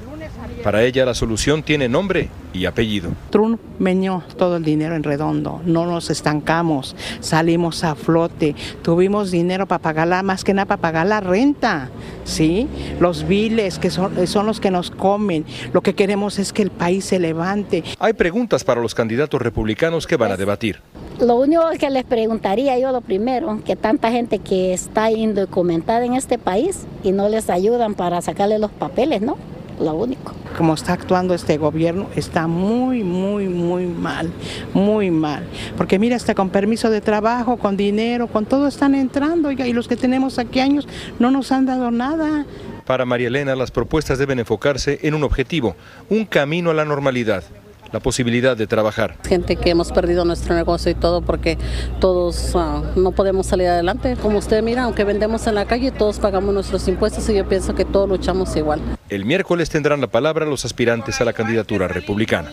Para 0.66 0.82
ella 0.82 1.06
la 1.06 1.14
solución 1.14 1.62
tiene 1.62 1.88
nombre 1.88 2.28
y 2.52 2.66
apellido. 2.66 3.12
Trump 3.30 3.62
meñó 3.78 4.24
todo 4.36 4.58
el 4.58 4.64
dinero 4.64 4.96
en 4.96 5.04
redondo, 5.04 5.62
no 5.64 5.86
nos 5.86 6.10
estancamos, 6.10 6.96
salimos 7.20 7.84
a 7.84 7.94
flote, 7.94 8.56
tuvimos 8.82 9.30
dinero 9.30 9.68
para 9.68 9.78
pagar 9.78 10.08
la, 10.08 10.24
más 10.24 10.44
que 10.44 10.56
nada 10.56 10.66
para 10.66 10.82
pagar 10.82 11.06
la 11.06 11.20
renta, 11.20 11.92
¿sí? 12.24 12.68
Los 13.00 13.28
biles 13.28 13.78
que 13.78 13.92
son, 13.92 14.26
son 14.26 14.48
los 14.48 14.60
que 14.60 14.72
nos 14.72 14.90
comen, 14.90 15.46
lo 15.72 15.82
que 15.82 15.94
queremos 15.94 16.40
es 16.40 16.52
que 16.52 16.64
el 16.64 16.72
país 16.72 17.06
se 17.06 17.20
levante. 17.20 17.84
Hay 18.00 18.14
preguntas 18.14 18.64
para 18.64 18.82
los 18.82 18.96
candidatos 18.96 19.40
republicanos 19.40 20.08
que 20.08 20.18
van 20.18 20.32
a 20.32 20.36
debatir. 20.36 20.82
Lo 21.20 21.36
único 21.36 21.62
que 21.80 21.92
les 21.92 22.06
preguntaría 22.06 22.80
yo 22.80 22.92
lo 22.92 23.02
primero, 23.02 23.62
que 23.64 23.76
tanta 23.76 24.10
gente 24.10 24.40
que 24.40 24.74
está 24.74 25.12
indocumentada 25.12 26.06
en 26.06 26.16
este 26.16 26.40
país 26.40 26.88
y 27.04 27.12
no 27.12 27.30
les 27.30 27.52
ayudan 27.52 27.94
para 27.94 28.20
sacarle 28.24 28.58
los 28.58 28.72
papeles, 28.72 29.22
¿no? 29.22 29.38
Lo 29.80 29.94
único. 29.94 30.34
Como 30.58 30.74
está 30.74 30.94
actuando 30.94 31.34
este 31.34 31.58
gobierno 31.58 32.08
está 32.16 32.48
muy, 32.48 33.04
muy, 33.04 33.48
muy 33.48 33.86
mal, 33.86 34.32
muy 34.74 35.12
mal. 35.12 35.44
Porque 35.76 36.00
mira, 36.00 36.16
hasta 36.16 36.34
con 36.34 36.50
permiso 36.50 36.90
de 36.90 37.02
trabajo, 37.02 37.58
con 37.58 37.76
dinero, 37.76 38.28
con 38.28 38.46
todo 38.46 38.68
están 38.68 38.96
entrando, 38.96 39.50
oiga, 39.50 39.68
y 39.68 39.74
los 39.74 39.88
que 39.88 39.98
tenemos 39.98 40.40
aquí 40.40 40.60
años 40.62 40.88
no 41.20 41.30
nos 41.30 41.52
han 41.52 41.66
dado 41.66 41.92
nada. 41.92 42.46
Para 42.86 43.06
María 43.06 43.28
Elena, 43.28 43.56
las 43.56 43.72
propuestas 43.72 44.18
deben 44.18 44.40
enfocarse 44.40 45.00
en 45.02 45.14
un 45.14 45.24
objetivo, 45.24 45.76
un 46.10 46.26
camino 46.26 46.70
a 46.70 46.74
la 46.74 46.86
normalidad, 46.86 47.44
la 47.92 48.00
posibilidad 48.00 48.58
de 48.58 48.68
trabajar. 48.68 49.18
Gente 49.28 49.56
que 49.56 49.70
hemos 49.70 49.92
perdido 49.92 50.26
nuestro 50.26 50.56
negocio 50.56 50.92
y 50.92 50.96
todo 50.96 51.22
porque 51.22 51.58
todos 52.00 52.56
ah, 52.56 52.84
no 52.96 53.12
podemos 53.12 53.48
salir 53.48 53.68
adelante. 53.68 54.16
Como 54.22 54.40
usted 54.40 54.62
mira, 54.64 54.84
aunque 54.84 55.04
vendemos 55.04 55.48
en 55.48 55.56
la 55.56 55.66
calle, 55.66 55.92
todos 55.92 56.20
pagamos 56.20 56.54
nuestros 56.54 56.88
impuestos 56.88 57.28
y 57.30 57.36
yo 57.36 57.48
pienso 57.48 57.76
que 57.76 57.86
todos 57.86 58.10
luchamos 58.10 58.56
igual. 58.56 58.82
El 59.10 59.26
miércoles 59.26 59.70
tendrán 59.70 60.02
la 60.02 60.08
palabra 60.08 60.46
los 60.46 60.66
aspirantes 60.66 61.22
a 61.22 61.26
la 61.26 61.34
candidatura 61.34 61.88
republicana. 61.88 62.52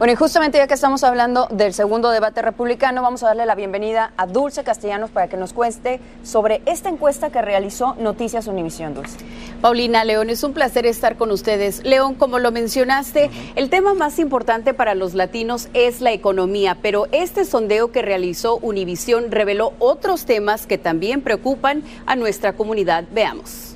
Bueno, 0.00 0.14
y 0.14 0.16
justamente 0.16 0.56
ya 0.56 0.66
que 0.66 0.72
estamos 0.72 1.04
hablando 1.04 1.46
del 1.50 1.74
segundo 1.74 2.08
debate 2.08 2.40
republicano, 2.40 3.02
vamos 3.02 3.22
a 3.22 3.26
darle 3.26 3.44
la 3.44 3.54
bienvenida 3.54 4.14
a 4.16 4.26
Dulce 4.26 4.64
Castellanos 4.64 5.10
para 5.10 5.28
que 5.28 5.36
nos 5.36 5.52
cuente 5.52 6.00
sobre 6.22 6.62
esta 6.64 6.88
encuesta 6.88 7.28
que 7.28 7.42
realizó 7.42 7.96
Noticias 7.96 8.46
Univisión 8.46 8.94
Dulce. 8.94 9.18
Paulina 9.60 10.02
León, 10.06 10.30
es 10.30 10.42
un 10.42 10.54
placer 10.54 10.86
estar 10.86 11.18
con 11.18 11.30
ustedes. 11.30 11.84
León, 11.84 12.14
como 12.14 12.38
lo 12.38 12.50
mencionaste, 12.50 13.30
el 13.56 13.68
tema 13.68 13.92
más 13.92 14.18
importante 14.18 14.72
para 14.72 14.94
los 14.94 15.12
latinos 15.12 15.68
es 15.74 16.00
la 16.00 16.12
economía, 16.12 16.78
pero 16.80 17.06
este 17.12 17.44
sondeo 17.44 17.92
que 17.92 18.00
realizó 18.00 18.56
Univisión 18.56 19.30
reveló 19.30 19.74
otros 19.80 20.24
temas 20.24 20.66
que 20.66 20.78
también 20.78 21.20
preocupan 21.20 21.82
a 22.06 22.16
nuestra 22.16 22.54
comunidad. 22.54 23.04
Veamos. 23.12 23.69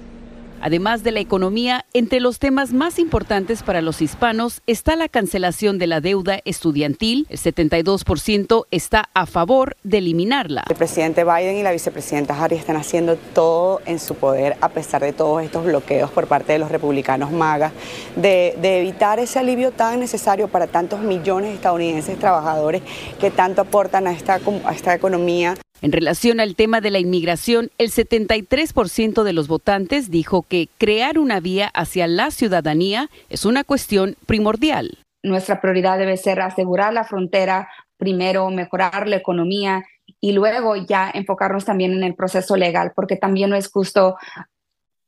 Además 0.65 1.03
de 1.03 1.13
la 1.13 1.21
economía, 1.21 1.85
entre 1.93 2.21
los 2.21 2.39
temas 2.39 2.73
más 2.73 2.99
importantes 2.99 3.63
para 3.63 3.83
los 3.83 4.01
hispanos 4.01 4.63
está 4.67 4.97
la 4.97 5.11
cancelación 5.11 5.77
de 5.77 5.87
la 5.87 6.01
deuda 6.01 6.41
estudiantil. 6.47 7.27
El 7.29 7.39
72% 7.39 8.65
está 8.71 9.11
a 9.13 9.27
favor 9.27 9.77
de 9.83 9.99
eliminarla. 9.99 10.65
El 10.71 10.77
presidente 10.77 11.23
Biden 11.23 11.59
y 11.59 11.63
la 11.63 11.71
vicepresidenta 11.71 12.43
Harris 12.43 12.61
están 12.61 12.77
haciendo 12.77 13.17
todo 13.35 13.83
en 13.85 13.99
su 13.99 14.15
poder 14.15 14.57
a 14.63 14.71
pesar 14.71 15.03
de 15.03 15.13
todos 15.13 15.43
estos 15.43 15.67
bloqueos 15.67 16.11
por 16.11 16.29
parte 16.29 16.55
de 16.55 16.59
los 16.59 16.71
republicanos 16.71 17.31
magas, 17.31 17.73
de, 18.17 18.55
evitar 18.63 19.19
ese 19.19 19.39
alivio 19.41 19.71
tan 19.71 20.01
necesario 20.01 20.49
para 20.49 20.67
tantos 20.67 21.01
millones 21.01 21.51
de 21.51 21.57
estadounidenses 21.57 22.19
trabajadores 22.19 22.81
que 23.21 23.31
tanto 23.31 23.61
aportan 23.61 24.07
a 24.07 24.13
esta 24.13 24.95
economía. 24.95 25.57
En 25.85 25.93
relación 25.93 26.41
al 26.41 26.57
tema 26.57 26.81
de 26.81 26.91
la 26.91 26.99
inmigración, 26.99 27.71
el 27.77 27.91
73% 27.91 29.23
de 29.23 29.33
los 29.35 29.49
votantes 29.49 30.11
dijo 30.11 30.41
que 30.41 30.71
crear 30.79 31.19
una 31.19 31.41
vía 31.41 31.71
hacia 31.75 32.07
la 32.07 32.31
ciudadanía 32.31 33.11
es 33.29 33.45
una 33.45 33.65
cuestión 33.65 34.17
primordial. 34.25 34.97
Nuestra 35.23 35.61
prioridad 35.61 35.99
debe 35.99 36.17
ser 36.17 36.41
asegurar 36.41 36.95
la 36.95 37.05
frontera, 37.05 37.69
primero 37.99 38.49
mejorar 38.49 39.07
la 39.07 39.17
economía 39.17 39.85
y 40.23 40.33
luego 40.33 40.75
ya 40.75 41.11
enfocarnos 41.13 41.67
también 41.67 41.93
en 41.93 42.03
el 42.03 42.15
proceso 42.15 42.57
legal, 42.57 42.93
porque 42.97 43.17
también 43.17 43.51
no 43.51 43.57
es 43.57 43.69
justo 43.71 44.17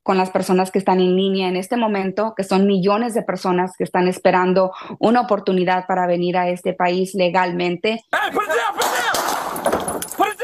con 0.06 0.16
las 0.16 0.30
personas 0.30 0.70
que 0.70 0.78
están 0.78 1.00
en 1.00 1.16
línea 1.16 1.48
en 1.48 1.56
este 1.56 1.76
momento, 1.76 2.32
que 2.36 2.44
son 2.44 2.64
millones 2.64 3.12
de 3.12 3.22
personas 3.22 3.72
que 3.76 3.82
están 3.82 4.06
esperando 4.06 4.70
una 5.00 5.22
oportunidad 5.22 5.84
para 5.88 6.06
venir 6.06 6.36
a 6.36 6.48
este 6.48 6.74
país 6.74 7.12
legalmente. 7.16 8.04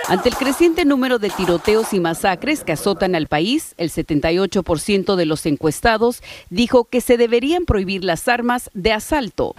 Ante 0.08 0.28
el 0.30 0.34
creciente 0.34 0.84
número 0.84 1.20
de 1.20 1.30
tiroteos 1.30 1.94
y 1.94 2.00
masacres 2.00 2.64
que 2.64 2.72
azotan 2.72 3.14
al 3.14 3.28
país, 3.28 3.76
el 3.78 3.90
78% 3.90 5.14
de 5.14 5.26
los 5.26 5.46
encuestados 5.46 6.24
dijo 6.50 6.86
que 6.86 7.00
se 7.00 7.16
deberían 7.16 7.64
prohibir 7.64 8.02
las 8.02 8.26
armas 8.26 8.68
de 8.74 8.92
asalto. 8.92 9.54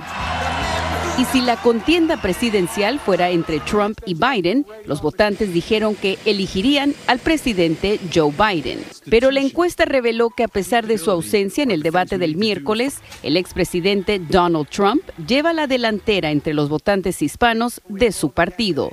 Y 1.15 1.25
si 1.25 1.41
la 1.41 1.57
contienda 1.57 2.17
presidencial 2.17 2.99
fuera 2.99 3.29
entre 3.29 3.59
Trump 3.59 3.99
y 4.03 4.15
Biden, 4.15 4.65
los 4.85 5.03
votantes 5.03 5.53
dijeron 5.53 5.93
que 5.93 6.17
elegirían 6.25 6.95
al 7.05 7.19
presidente 7.19 7.99
Joe 8.11 8.31
Biden. 8.31 8.83
Pero 9.11 9.29
la 9.29 9.41
encuesta 9.41 9.85
reveló 9.85 10.31
que 10.31 10.43
a 10.43 10.47
pesar 10.47 10.87
de 10.87 10.97
su 10.97 11.11
ausencia 11.11 11.61
en 11.61 11.69
el 11.69 11.83
debate 11.83 12.17
del 12.17 12.35
miércoles, 12.35 12.99
el 13.21 13.37
expresidente 13.37 14.17
Donald 14.17 14.67
Trump 14.69 15.03
lleva 15.27 15.53
la 15.53 15.67
delantera 15.67 16.31
entre 16.31 16.55
los 16.55 16.67
votantes 16.67 17.21
hispanos 17.21 17.81
de 17.87 18.11
su 18.11 18.31
partido 18.31 18.91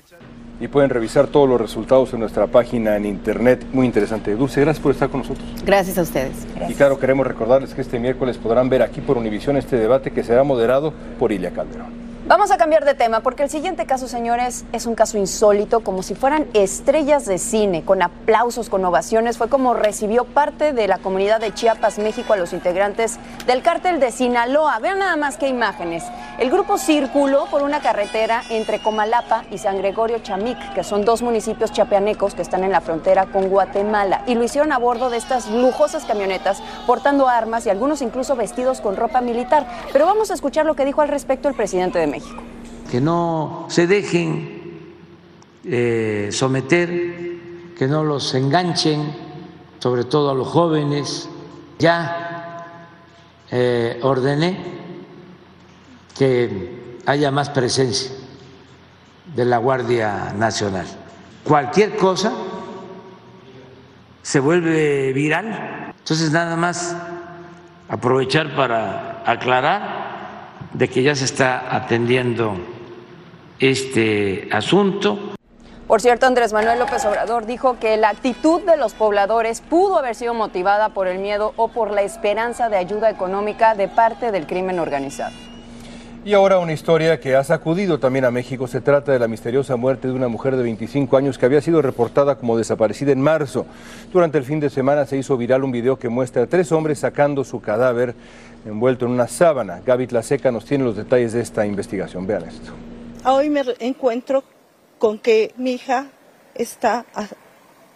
y 0.61 0.69
pueden 0.69 0.91
revisar 0.91 1.27
todos 1.29 1.49
los 1.49 1.59
resultados 1.59 2.13
en 2.13 2.21
nuestra 2.21 2.47
página 2.47 2.95
en 2.97 3.07
internet. 3.07 3.65
Muy 3.73 3.87
interesante. 3.87 4.35
Dulce, 4.37 4.61
gracias 4.61 4.83
por 4.83 4.93
estar 4.93 5.09
con 5.09 5.21
nosotros. 5.21 5.47
Gracias 5.65 5.97
a 5.97 6.03
ustedes. 6.03 6.47
Y 6.69 6.75
claro, 6.75 6.99
queremos 6.99 7.27
recordarles 7.27 7.73
que 7.73 7.81
este 7.81 7.99
miércoles 7.99 8.37
podrán 8.37 8.69
ver 8.69 8.83
aquí 8.83 9.01
por 9.01 9.17
Univisión 9.17 9.57
este 9.57 9.77
debate 9.77 10.11
que 10.11 10.23
será 10.23 10.45
moderado 10.45 10.93
por 11.19 11.33
Ilia 11.33 11.51
Calderón. 11.51 12.00
Vamos 12.31 12.53
a 12.53 12.59
cambiar 12.59 12.85
de 12.85 12.95
tema 12.95 13.19
porque 13.25 13.43
el 13.43 13.51
siguiente 13.51 13.87
caso, 13.87 14.07
señores, 14.07 14.65
es 14.73 14.87
un 14.87 14.95
caso 14.95 15.19
insólito, 15.19 15.81
como 15.81 16.05
si 16.05 16.15
fueran 16.15 16.47
estrellas 16.55 17.27
de 17.27 17.39
cine, 17.39 17.85
con 17.85 18.03
aplausos, 18.03 18.71
con 18.71 18.85
ovaciones. 18.85 19.37
Fue 19.37 19.49
como 19.49 19.75
recibió 19.75 20.25
parte 20.25 20.73
de 20.73 20.87
la 20.87 20.99
comunidad 20.99 21.41
de 21.41 21.53
Chiapas, 21.53 21.99
México, 21.99 22.33
a 22.33 22.37
los 22.37 22.53
integrantes 22.53 23.19
del 23.49 23.63
cártel 23.63 23.99
de 23.99 24.13
Sinaloa. 24.13 24.79
Vean 24.79 25.01
nada 25.01 25.17
más 25.17 25.39
qué 25.39 25.49
imágenes. 25.49 26.05
El 26.39 26.53
grupo 26.53 26.79
circuló 26.79 27.47
por 27.51 27.65
una 27.65 27.81
carretera 27.81 28.45
entre 28.49 28.81
Comalapa 28.81 29.43
y 29.51 29.59
San 29.59 29.79
Gregorio 29.79 30.21
Chamic, 30.21 30.73
que 30.73 30.85
son 30.85 31.05
dos 31.05 31.23
municipios 31.23 31.73
chapeanecos 31.73 32.37
que 32.37 32.43
están 32.43 32.63
en 32.63 32.71
la 32.71 32.81
frontera 32.81 33.27
con 33.27 33.49
Guatemala, 33.49 34.23
y 34.29 34.37
lo 34.37 34.45
hicieron 34.45 34.71
a 34.71 34.79
bordo 34.79 35.11
de 35.11 35.17
estas 35.17 35.51
lujosas 35.51 36.05
camionetas, 36.05 36.63
portando 36.87 37.27
armas 37.27 37.67
y 37.67 37.71
algunos 37.71 38.03
incluso 38.03 38.37
vestidos 38.37 38.81
con 38.81 38.95
ropa 38.95 39.21
militar. 39.21 39.67
Pero 39.93 40.07
vamos 40.07 40.31
a 40.31 40.35
escuchar 40.35 40.65
lo 40.65 40.77
que 40.77 40.85
dijo 40.85 41.03
al 41.03 41.09
respecto 41.09 41.49
el 41.49 41.57
presidente 41.57 41.99
de 41.99 42.07
México. 42.07 42.20
Que 42.91 43.01
no 43.01 43.67
se 43.69 43.87
dejen 43.87 44.61
eh, 45.65 46.29
someter, 46.33 47.75
que 47.77 47.87
no 47.87 48.05
los 48.05 48.35
enganchen, 48.35 49.15
sobre 49.79 50.05
todo 50.05 50.31
a 50.31 50.35
los 50.35 50.49
jóvenes. 50.49 51.29
Ya 51.79 52.77
eh, 53.51 53.99
ordené 54.03 54.59
que 56.17 56.99
haya 57.07 57.31
más 57.31 57.49
presencia 57.51 58.13
de 59.35 59.45
la 59.45 59.59
Guardia 59.59 60.35
Nacional. 60.37 60.87
Cualquier 61.45 61.97
cosa 61.97 62.33
se 64.23 64.41
vuelve 64.41 65.13
viral. 65.13 65.95
Entonces 65.99 66.31
nada 66.31 66.57
más 66.57 66.95
aprovechar 67.89 68.55
para 68.55 69.23
aclarar 69.25 70.00
de 70.73 70.89
que 70.89 71.03
ya 71.03 71.15
se 71.15 71.25
está 71.25 71.75
atendiendo 71.75 72.55
este 73.59 74.49
asunto. 74.53 75.35
Por 75.87 76.01
cierto, 76.01 76.27
Andrés 76.27 76.53
Manuel 76.53 76.79
López 76.79 77.05
Obrador 77.05 77.47
dijo 77.47 77.79
que 77.81 77.97
la 77.97 78.11
actitud 78.11 78.63
de 78.63 78.77
los 78.77 78.95
pobladores 78.95 79.61
pudo 79.61 79.99
haber 79.99 80.15
sido 80.15 80.35
motivada 80.35 80.91
por 80.91 81.09
el 81.09 81.19
miedo 81.19 81.53
o 81.57 81.69
por 81.69 81.91
la 81.91 82.03
esperanza 82.03 82.69
de 82.69 82.77
ayuda 82.77 83.11
económica 83.11 83.75
de 83.75 83.89
parte 83.89 84.31
del 84.31 84.47
crimen 84.47 84.79
organizado. 84.79 85.50
Y 86.23 86.35
ahora 86.35 86.59
una 86.59 86.75
historia 86.75 87.19
que 87.19 87.35
ha 87.35 87.43
sacudido 87.43 87.99
también 87.99 88.27
a 88.27 88.31
México. 88.31 88.67
Se 88.67 88.83
trata 88.83 89.11
de 89.11 89.19
la 89.19 89.27
misteriosa 89.27 89.77
muerte 89.77 90.07
de 90.07 90.13
una 90.13 90.29
mujer 90.29 90.55
de 90.55 90.63
25 90.63 91.17
años 91.17 91.39
que 91.39 91.47
había 91.47 91.63
sido 91.63 91.81
reportada 91.81 92.37
como 92.37 92.59
desaparecida 92.59 93.13
en 93.13 93.23
marzo. 93.23 93.65
Durante 94.13 94.37
el 94.37 94.45
fin 94.45 94.61
de 94.61 94.69
semana 94.69 95.07
se 95.07 95.17
hizo 95.17 95.39
viral 95.39 95.65
un 95.65 95.73
video 95.73 95.99
que 95.99 96.11
muestra 96.11 96.43
a 96.43 96.47
tres 96.47 96.73
hombres 96.73 96.99
sacando 96.99 97.43
su 97.43 97.63
cadáver 97.63 98.15
envuelto 98.67 99.07
en 99.07 99.13
una 99.13 99.29
sábana. 99.29 99.81
Gaby 99.81 100.09
Tlaseca 100.09 100.53
nos 100.53 100.67
tiene 100.67 100.85
los 100.85 100.95
detalles 100.95 101.33
de 101.33 101.41
esta 101.41 101.65
investigación. 101.65 102.27
Vean 102.27 102.43
esto. 102.43 102.71
Hoy 103.25 103.49
me 103.49 103.63
encuentro 103.79 104.45
con 104.99 105.19
que 105.19 105.55
mi 105.57 105.73
hija 105.73 106.09
está 106.55 107.07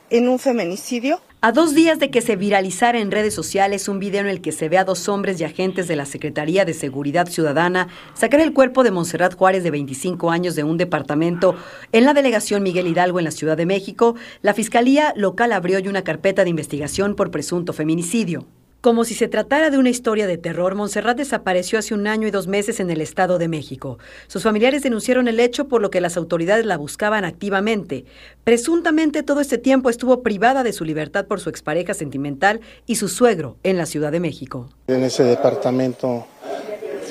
en 0.08 0.30
un 0.30 0.38
feminicidio. 0.38 1.20
A 1.46 1.52
dos 1.52 1.74
días 1.74 1.98
de 1.98 2.10
que 2.10 2.22
se 2.22 2.36
viralizara 2.36 2.98
en 2.98 3.10
redes 3.10 3.34
sociales 3.34 3.86
un 3.88 3.98
video 3.98 4.22
en 4.22 4.28
el 4.28 4.40
que 4.40 4.50
se 4.50 4.70
ve 4.70 4.78
a 4.78 4.84
dos 4.84 5.10
hombres 5.10 5.38
y 5.38 5.44
agentes 5.44 5.86
de 5.86 5.94
la 5.94 6.06
Secretaría 6.06 6.64
de 6.64 6.72
Seguridad 6.72 7.26
Ciudadana 7.26 7.88
sacar 8.14 8.40
el 8.40 8.54
cuerpo 8.54 8.82
de 8.82 8.90
Monserrat 8.90 9.34
Juárez 9.34 9.62
de 9.62 9.70
25 9.70 10.30
años 10.30 10.54
de 10.54 10.64
un 10.64 10.78
departamento 10.78 11.54
en 11.92 12.06
la 12.06 12.14
delegación 12.14 12.62
Miguel 12.62 12.86
Hidalgo 12.86 13.18
en 13.18 13.26
la 13.26 13.30
Ciudad 13.30 13.58
de 13.58 13.66
México, 13.66 14.14
la 14.40 14.54
Fiscalía 14.54 15.12
local 15.16 15.52
abrió 15.52 15.78
una 15.86 16.02
carpeta 16.02 16.44
de 16.44 16.48
investigación 16.48 17.14
por 17.14 17.30
presunto 17.30 17.74
feminicidio. 17.74 18.46
Como 18.84 19.06
si 19.06 19.14
se 19.14 19.28
tratara 19.28 19.70
de 19.70 19.78
una 19.78 19.88
historia 19.88 20.26
de 20.26 20.36
terror, 20.36 20.74
Montserrat 20.74 21.16
desapareció 21.16 21.78
hace 21.78 21.94
un 21.94 22.06
año 22.06 22.28
y 22.28 22.30
dos 22.30 22.48
meses 22.48 22.80
en 22.80 22.90
el 22.90 23.00
Estado 23.00 23.38
de 23.38 23.48
México. 23.48 23.98
Sus 24.26 24.42
familiares 24.42 24.82
denunciaron 24.82 25.26
el 25.26 25.40
hecho 25.40 25.68
por 25.68 25.80
lo 25.80 25.90
que 25.90 26.02
las 26.02 26.18
autoridades 26.18 26.66
la 26.66 26.76
buscaban 26.76 27.24
activamente. 27.24 28.04
Presuntamente 28.44 29.22
todo 29.22 29.40
este 29.40 29.56
tiempo 29.56 29.88
estuvo 29.88 30.22
privada 30.22 30.62
de 30.62 30.74
su 30.74 30.84
libertad 30.84 31.24
por 31.24 31.40
su 31.40 31.48
expareja 31.48 31.94
sentimental 31.94 32.60
y 32.84 32.96
su 32.96 33.08
suegro 33.08 33.56
en 33.62 33.78
la 33.78 33.86
Ciudad 33.86 34.12
de 34.12 34.20
México. 34.20 34.68
En 34.86 35.02
ese 35.02 35.24
departamento 35.24 36.26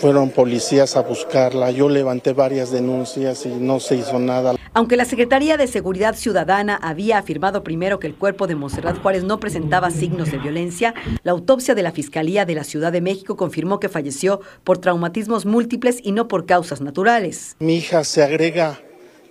fueron 0.04 0.32
policías 0.32 0.98
a 0.98 1.02
buscarla. 1.02 1.72
Yo 1.72 1.88
levanté 1.88 2.34
varias 2.34 2.72
denuncias 2.72 3.46
y 3.46 3.48
no 3.48 3.80
se 3.80 3.96
hizo 3.96 4.20
nada. 4.20 4.54
Aunque 4.74 4.98
la 4.98 5.06
Secretaría 5.06 5.56
de 5.56 5.66
Seguridad 5.66 6.14
Ciudadana 6.16 6.76
había 6.76 7.20
afirmado 7.20 7.64
primero 7.64 8.00
que 8.00 8.08
el 8.08 8.16
cuerpo 8.16 8.46
de 8.46 8.56
Monserrat 8.56 9.02
Juárez 9.02 9.24
no 9.24 9.40
presentaba 9.40 9.92
signos 9.92 10.30
de 10.30 10.40
violencia, 10.40 10.94
la 11.24 11.32
autopsia 11.32 11.74
de 11.74 11.84
la 11.84 11.94
Fiscalía 11.94 12.44
de 12.44 12.54
la 12.54 12.66
Ciudad 12.66 12.92
de 12.92 13.00
México 13.00 13.38
confirmó 13.38 13.80
que 13.80 13.88
falleció 13.88 14.42
por 14.66 14.78
traumatismos 14.78 15.46
múltiples 15.46 16.00
y 16.04 16.12
no 16.12 16.28
por 16.28 16.46
causas 16.46 16.82
naturales. 16.82 17.56
Mi 17.60 17.78
hija 17.78 18.04
se 18.04 18.24
agrega 18.24 18.82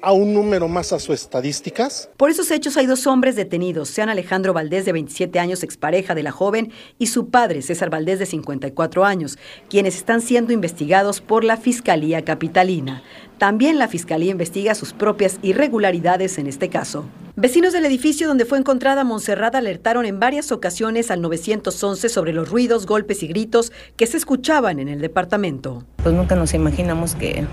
a 0.03 0.13
un 0.13 0.35
número 0.35 0.69
más 0.69 0.93
a 0.93 0.99
sus 0.99 1.15
estadísticas. 1.15 2.11
Por 2.17 2.31
esos 2.31 2.51
hechos 2.51 2.77
hay 2.77 2.87
dos 2.87 3.07
hombres 3.07 3.37
detenidos, 3.37 3.89
sean 3.89 4.09
Alejandro 4.09 4.53
Valdés 4.53 4.85
de 4.85 4.93
27 4.93 5.39
años, 5.39 5.63
expareja 5.63 6.15
de 6.15 6.23
la 6.23 6.33
joven, 6.33 6.73
y 6.99 7.07
su 7.07 7.29
padre, 7.31 7.63
César 7.63 7.91
Valdés 7.91 8.19
de 8.19 8.27
54 8.27 9.05
años, 9.05 9.39
quienes 9.71 9.97
están 9.97 10.21
siendo 10.21 10.53
investigados 10.53 11.21
por 11.21 11.45
la 11.45 11.57
Fiscalía 11.57 12.25
Capitalina. 12.25 13.03
También 13.39 13.79
la 13.79 13.89
Fiscalía 13.89 14.31
investiga 14.31 14.75
sus 14.75 14.93
propias 14.93 15.39
irregularidades 15.43 16.39
en 16.39 16.47
este 16.47 16.69
caso. 16.69 17.05
Vecinos 17.35 17.73
del 17.73 17.87
edificio 17.87 18.29
donde 18.29 18.45
fue 18.45 18.59
encontrada 18.59 19.05
Montserrat 19.05 19.55
alertaron 19.55 20.05
en 20.05 20.21
varias 20.21 20.53
ocasiones 20.53 21.11
al 21.11 21.23
911 21.23 22.09
sobre 22.09 22.33
los 22.33 22.51
ruidos, 22.51 22.87
golpes 22.87 23.23
y 23.23 23.27
gritos 23.27 23.73
que 23.97 24.07
se 24.07 24.19
escuchaban 24.19 24.79
en 24.79 24.89
el 24.89 25.01
departamento. 25.01 25.83
Pues 26.03 26.15
nunca 26.15 26.37
nos 26.37 26.55
imaginamos 26.55 27.15
que, 27.15 27.47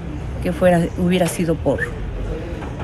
que 0.43 0.51
fuera, 0.51 0.85
hubiera 0.97 1.27
sido 1.27 1.55
por, 1.55 1.79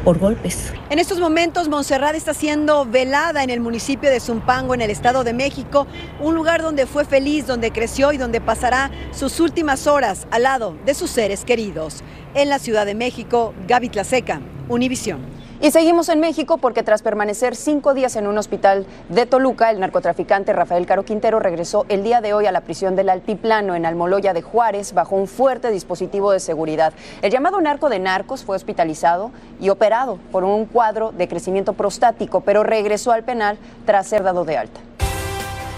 por 0.05 0.19
golpes. 0.19 0.71
En 0.91 0.99
estos 0.99 1.19
momentos, 1.19 1.67
Montserrat 1.67 2.15
está 2.15 2.35
siendo 2.35 2.85
velada 2.85 3.43
en 3.43 3.49
el 3.49 3.59
municipio 3.59 4.09
de 4.11 4.19
Zumpango, 4.19 4.75
en 4.75 4.81
el 4.81 4.91
Estado 4.91 5.23
de 5.23 5.33
México, 5.33 5.87
un 6.21 6.35
lugar 6.35 6.61
donde 6.61 6.85
fue 6.85 7.03
feliz, 7.05 7.47
donde 7.47 7.71
creció 7.71 8.13
y 8.13 8.17
donde 8.17 8.39
pasará 8.39 8.91
sus 9.11 9.39
últimas 9.39 9.87
horas 9.87 10.27
al 10.29 10.43
lado 10.43 10.77
de 10.85 10.93
sus 10.93 11.09
seres 11.09 11.43
queridos. 11.43 12.03
En 12.35 12.49
la 12.49 12.59
Ciudad 12.59 12.85
de 12.85 12.93
México, 12.93 13.53
Gaby 13.67 13.89
Tlaseca, 13.89 14.41
Univisión. 14.69 15.44
Y 15.61 15.71
seguimos 15.71 16.09
en 16.09 16.19
México 16.19 16.57
porque 16.57 16.83
tras 16.83 17.01
permanecer 17.01 17.55
cinco 17.55 17.93
días 17.93 18.17
en 18.17 18.27
un 18.27 18.37
hospital 18.37 18.85
de 19.07 19.25
Toluca, 19.25 19.71
el 19.71 19.79
narcotraficante 19.79 20.51
Rafael 20.51 20.85
Caro 20.85 21.05
Quintero 21.05 21.39
regresó 21.39 21.85
el 21.87 22.03
día 22.03 22.19
de 22.19 22.33
hoy 22.33 22.45
a 22.45 22.51
la 22.51 22.61
prisión 22.61 22.95
del 22.97 23.09
Altiplano 23.09 23.73
en 23.73 23.85
Almoloya 23.85 24.33
de 24.33 24.41
Juárez 24.41 24.93
bajo 24.93 25.15
un 25.15 25.27
fuerte 25.27 25.71
dispositivo 25.71 26.31
de 26.31 26.41
seguridad. 26.41 26.93
El 27.21 27.31
llamado 27.31 27.61
narco 27.61 27.89
de 27.89 27.99
narcos 27.99 28.43
fue 28.43 28.57
hospitalizado 28.57 29.31
y 29.61 29.69
operado 29.69 30.19
por 30.31 30.43
un 30.43 30.65
cuadro 30.65 31.13
de 31.13 31.27
crecimiento 31.29 31.71
prostático, 31.73 32.41
pero 32.41 32.63
regresó 32.63 33.13
al 33.13 33.23
penal 33.23 33.57
tras 33.85 34.07
ser 34.07 34.23
dado 34.23 34.43
de 34.43 34.57
alta. 34.57 34.81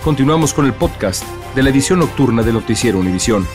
Continuamos 0.03 0.53
con 0.55 0.65
el 0.65 0.73
podcast 0.73 1.23
de 1.53 1.63
la 1.63 1.69
edición 1.69 1.99
nocturna 1.99 2.41
de 2.41 2.51
Noticiero 2.51 2.97
Univisión. 2.97 3.45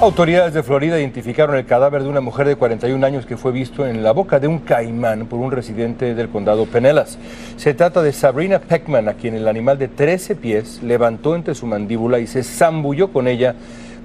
Autoridades 0.00 0.54
de 0.54 0.62
Florida 0.62 0.96
identificaron 0.96 1.56
el 1.56 1.66
cadáver 1.66 2.04
de 2.04 2.08
una 2.08 2.20
mujer 2.20 2.46
de 2.46 2.54
41 2.54 3.04
años 3.04 3.26
que 3.26 3.36
fue 3.36 3.50
visto 3.50 3.84
en 3.84 4.04
la 4.04 4.12
boca 4.12 4.38
de 4.38 4.46
un 4.46 4.60
caimán 4.60 5.26
por 5.26 5.40
un 5.40 5.50
residente 5.50 6.14
del 6.14 6.28
condado 6.28 6.66
Penelas. 6.66 7.18
Se 7.56 7.74
trata 7.74 8.00
de 8.00 8.12
Sabrina 8.12 8.60
Peckman, 8.60 9.08
a 9.08 9.14
quien 9.14 9.34
el 9.34 9.48
animal 9.48 9.76
de 9.76 9.88
13 9.88 10.36
pies 10.36 10.80
levantó 10.84 11.34
entre 11.34 11.56
su 11.56 11.66
mandíbula 11.66 12.20
y 12.20 12.28
se 12.28 12.44
zambulló 12.44 13.12
con 13.12 13.26
ella 13.26 13.56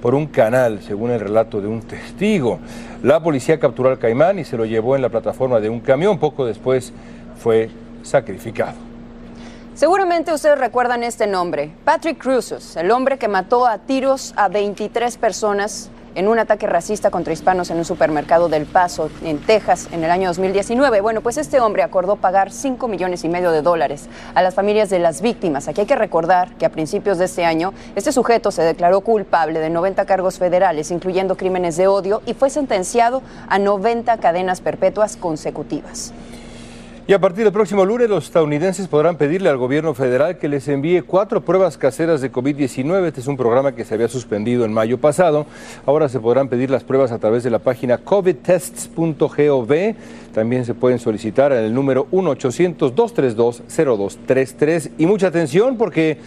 por 0.02 0.16
un 0.16 0.26
canal, 0.26 0.80
según 0.82 1.12
el 1.12 1.20
relato 1.20 1.62
de 1.62 1.68
un 1.68 1.82
testigo. 1.82 2.60
La 3.04 3.22
policía 3.22 3.60
capturó 3.60 3.90
al 3.90 4.00
caimán 4.00 4.40
y 4.40 4.46
se 4.46 4.58
lo 4.58 4.66
llevó 4.66 4.96
en 4.96 5.04
la 5.04 5.10
plataforma 5.10 5.60
de 5.60 5.70
un 5.70 5.80
camión. 5.80 6.18
Poco 6.18 6.44
después 6.44 6.92
fue 7.38 7.70
sacrificado. 8.02 8.93
Seguramente 9.76 10.32
ustedes 10.32 10.60
recuerdan 10.60 11.02
este 11.02 11.26
nombre, 11.26 11.72
Patrick 11.84 12.22
Cruces, 12.22 12.76
el 12.76 12.92
hombre 12.92 13.18
que 13.18 13.28
mató 13.28 13.66
a 13.66 13.80
tiros 13.80 14.32
a 14.38 14.48
23 14.48 15.18
personas 15.18 15.90
en 16.14 16.28
un 16.28 16.38
ataque 16.38 16.68
racista 16.68 17.10
contra 17.10 17.34
hispanos 17.34 17.72
en 17.72 17.78
un 17.78 17.86
supermercado 17.86 18.50
del 18.50 18.68
Paso, 18.68 19.10
en 19.24 19.40
Texas, 19.40 19.90
en 19.92 20.04
el 20.04 20.12
año 20.12 20.28
2019. 20.28 21.02
Bueno, 21.02 21.22
pues 21.22 21.38
este 21.38 21.60
hombre 21.60 21.82
acordó 21.82 22.18
pagar 22.18 22.52
5 22.52 22.88
millones 22.88 23.24
y 23.24 23.30
medio 23.30 23.50
de 23.50 23.64
dólares 23.64 24.10
a 24.36 24.44
las 24.44 24.54
familias 24.54 24.92
de 24.92 25.00
las 25.00 25.24
víctimas. 25.24 25.68
Aquí 25.68 25.82
hay 25.82 25.88
que 25.88 25.96
recordar 25.96 26.56
que 26.58 26.68
a 26.68 26.72
principios 26.72 27.18
de 27.18 27.26
este 27.26 27.44
año, 27.44 27.74
este 27.96 28.12
sujeto 28.12 28.52
se 28.52 28.62
declaró 28.62 29.02
culpable 29.02 29.60
de 29.60 29.72
90 29.72 30.06
cargos 30.06 30.38
federales, 30.38 30.92
incluyendo 30.92 31.36
crímenes 31.36 31.78
de 31.78 31.88
odio, 31.88 32.22
y 32.28 32.36
fue 32.36 32.52
sentenciado 32.52 33.24
a 33.50 33.58
90 33.58 34.18
cadenas 34.18 34.62
perpetuas 34.62 35.18
consecutivas. 35.18 36.14
Y 37.06 37.12
a 37.12 37.20
partir 37.20 37.44
del 37.44 37.52
próximo 37.52 37.84
lunes, 37.84 38.10
los 38.10 38.24
estadounidenses 38.24 38.88
podrán 38.88 39.18
pedirle 39.18 39.50
al 39.50 39.58
gobierno 39.58 39.94
federal 39.94 40.38
que 40.38 40.48
les 40.48 40.70
envíe 40.70 41.02
cuatro 41.02 41.42
pruebas 41.42 41.78
caseras 41.78 42.22
de 42.22 42.32
COVID-19. 42.32 43.08
Este 43.08 43.20
es 43.20 43.28
un 43.28 43.36
programa 43.36 43.74
que 43.74 43.84
se 43.84 43.96
había 43.96 44.08
suspendido 44.08 44.64
en 44.64 44.72
mayo 44.72 44.98
pasado. 44.98 45.46
Ahora 45.86 46.08
se 46.08 46.22
podrán 46.22 46.48
pedir 46.48 46.70
las 46.70 46.86
pruebas 46.86 47.12
a 47.12 47.20
través 47.20 47.44
de 47.44 47.50
la 47.50 47.60
página 47.60 47.98
covidtests.gov. 47.98 49.96
También 50.34 50.64
se 50.64 50.76
pueden 50.76 50.98
solicitar 50.98 51.52
en 51.52 51.66
el 51.66 51.74
número 51.74 52.08
1-800-232-0233. 52.10 54.92
Y 54.98 55.06
mucha 55.06 55.28
atención 55.28 55.76
porque 55.76 56.20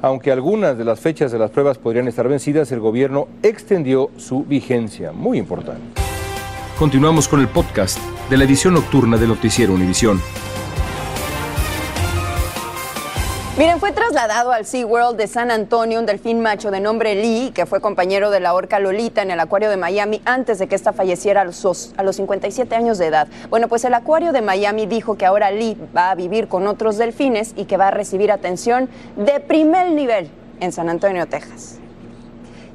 aunque 0.00 0.30
algunas 0.30 0.78
de 0.78 0.84
las 0.84 1.00
fechas 1.00 1.32
de 1.32 1.40
las 1.40 1.50
pruebas 1.50 1.78
podrían 1.78 2.06
estar 2.06 2.28
vencidas, 2.28 2.70
el 2.70 2.78
gobierno 2.78 3.26
extendió 3.42 4.10
su 4.16 4.44
vigencia. 4.44 5.10
Muy 5.10 5.38
importante. 5.38 5.99
Continuamos 6.80 7.28
con 7.28 7.40
el 7.40 7.48
podcast 7.48 7.98
de 8.30 8.38
la 8.38 8.44
edición 8.44 8.72
nocturna 8.72 9.18
de 9.18 9.26
Noticiero 9.26 9.74
Univisión. 9.74 10.18
Miren, 13.58 13.78
fue 13.78 13.92
trasladado 13.92 14.50
al 14.50 14.64
SeaWorld 14.64 15.18
de 15.18 15.26
San 15.26 15.50
Antonio 15.50 16.00
un 16.00 16.06
delfín 16.06 16.40
macho 16.40 16.70
de 16.70 16.80
nombre 16.80 17.14
Lee, 17.16 17.52
que 17.54 17.66
fue 17.66 17.82
compañero 17.82 18.30
de 18.30 18.40
la 18.40 18.54
orca 18.54 18.78
Lolita 18.78 19.20
en 19.20 19.30
el 19.30 19.40
acuario 19.40 19.68
de 19.68 19.76
Miami 19.76 20.22
antes 20.24 20.58
de 20.58 20.68
que 20.68 20.74
ésta 20.74 20.94
falleciera 20.94 21.42
a 21.42 21.44
los, 21.44 21.92
a 21.98 22.02
los 22.02 22.16
57 22.16 22.74
años 22.74 22.96
de 22.96 23.08
edad. 23.08 23.28
Bueno, 23.50 23.68
pues 23.68 23.84
el 23.84 23.92
acuario 23.92 24.32
de 24.32 24.40
Miami 24.40 24.86
dijo 24.86 25.18
que 25.18 25.26
ahora 25.26 25.50
Lee 25.50 25.76
va 25.94 26.10
a 26.10 26.14
vivir 26.14 26.48
con 26.48 26.66
otros 26.66 26.96
delfines 26.96 27.52
y 27.56 27.66
que 27.66 27.76
va 27.76 27.88
a 27.88 27.90
recibir 27.90 28.32
atención 28.32 28.88
de 29.16 29.38
primer 29.40 29.90
nivel 29.90 30.30
en 30.60 30.72
San 30.72 30.88
Antonio, 30.88 31.26
Texas. 31.26 31.80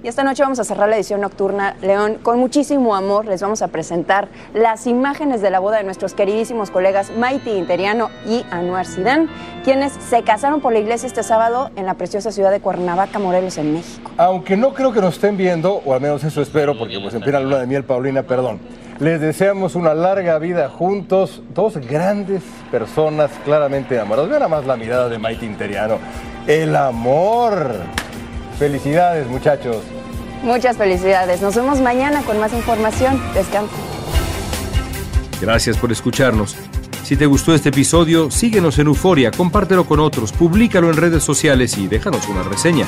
Y 0.05 0.07
esta 0.07 0.23
noche 0.23 0.43
vamos 0.43 0.59
a 0.59 0.63
cerrar 0.63 0.87
la 0.87 0.97
edición 0.97 1.21
nocturna, 1.21 1.77
León. 1.81 2.19
Con 2.21 2.37
muchísimo 2.37 2.93
amor 2.93 3.25
les 3.25 3.41
vamos 3.41 3.63
a 3.63 3.69
presentar 3.69 4.27
las 4.53 4.85
imágenes 4.85 5.41
de 5.41 5.49
la 5.49 5.57
boda 5.57 5.77
de 5.77 5.83
nuestros 5.83 6.13
queridísimos 6.13 6.69
colegas 6.69 7.11
Maiti 7.17 7.49
Interiano 7.49 8.11
y 8.23 8.45
Anuar 8.51 8.85
Sidán, 8.85 9.27
quienes 9.63 9.93
se 9.93 10.21
casaron 10.21 10.61
por 10.61 10.73
la 10.73 10.77
iglesia 10.77 11.07
este 11.07 11.23
sábado 11.23 11.71
en 11.75 11.87
la 11.87 11.95
preciosa 11.95 12.31
ciudad 12.31 12.51
de 12.51 12.59
Cuernavaca, 12.59 13.17
Morelos, 13.17 13.57
en 13.57 13.73
México. 13.73 14.11
Aunque 14.17 14.55
no 14.55 14.75
creo 14.75 14.93
que 14.93 15.01
nos 15.01 15.15
estén 15.15 15.37
viendo, 15.37 15.81
o 15.83 15.95
al 15.95 16.01
menos 16.01 16.23
eso 16.23 16.39
espero, 16.39 16.77
porque 16.77 16.99
pues 16.99 17.15
en 17.15 17.21
plena 17.21 17.39
luna 17.39 17.57
de 17.57 17.65
miel, 17.65 17.83
Paulina, 17.83 18.21
perdón. 18.21 18.59
Les 18.99 19.19
deseamos 19.19 19.73
una 19.73 19.95
larga 19.95 20.37
vida 20.37 20.69
juntos, 20.69 21.41
dos 21.55 21.77
grandes 21.77 22.43
personas 22.69 23.31
claramente 23.43 23.95
enamoradas. 23.95 24.29
Vean 24.29 24.51
más 24.51 24.67
la 24.67 24.77
mirada 24.77 25.09
de 25.09 25.17
Maite 25.17 25.47
Interiano. 25.47 25.97
El 26.45 26.75
amor. 26.75 27.71
Felicidades, 28.59 29.25
muchachos. 29.27 29.94
Muchas 30.45 30.77
felicidades. 30.77 31.41
Nos 31.41 31.55
vemos 31.55 31.81
mañana 31.81 32.21
con 32.21 32.39
más 32.39 32.53
información. 32.53 33.19
Descansa. 33.33 33.73
Gracias 35.41 35.75
por 35.77 35.91
escucharnos. 35.91 36.55
Si 37.03 37.17
te 37.17 37.25
gustó 37.25 37.53
este 37.53 37.69
episodio, 37.69 38.31
síguenos 38.31 38.79
en 38.79 38.87
Euforia, 38.87 39.31
compártelo 39.31 39.85
con 39.85 39.99
otros, 39.99 40.31
públicalo 40.31 40.89
en 40.89 40.97
redes 40.97 41.23
sociales 41.23 41.77
y 41.77 41.87
déjanos 41.87 42.27
una 42.29 42.43
reseña. 42.43 42.87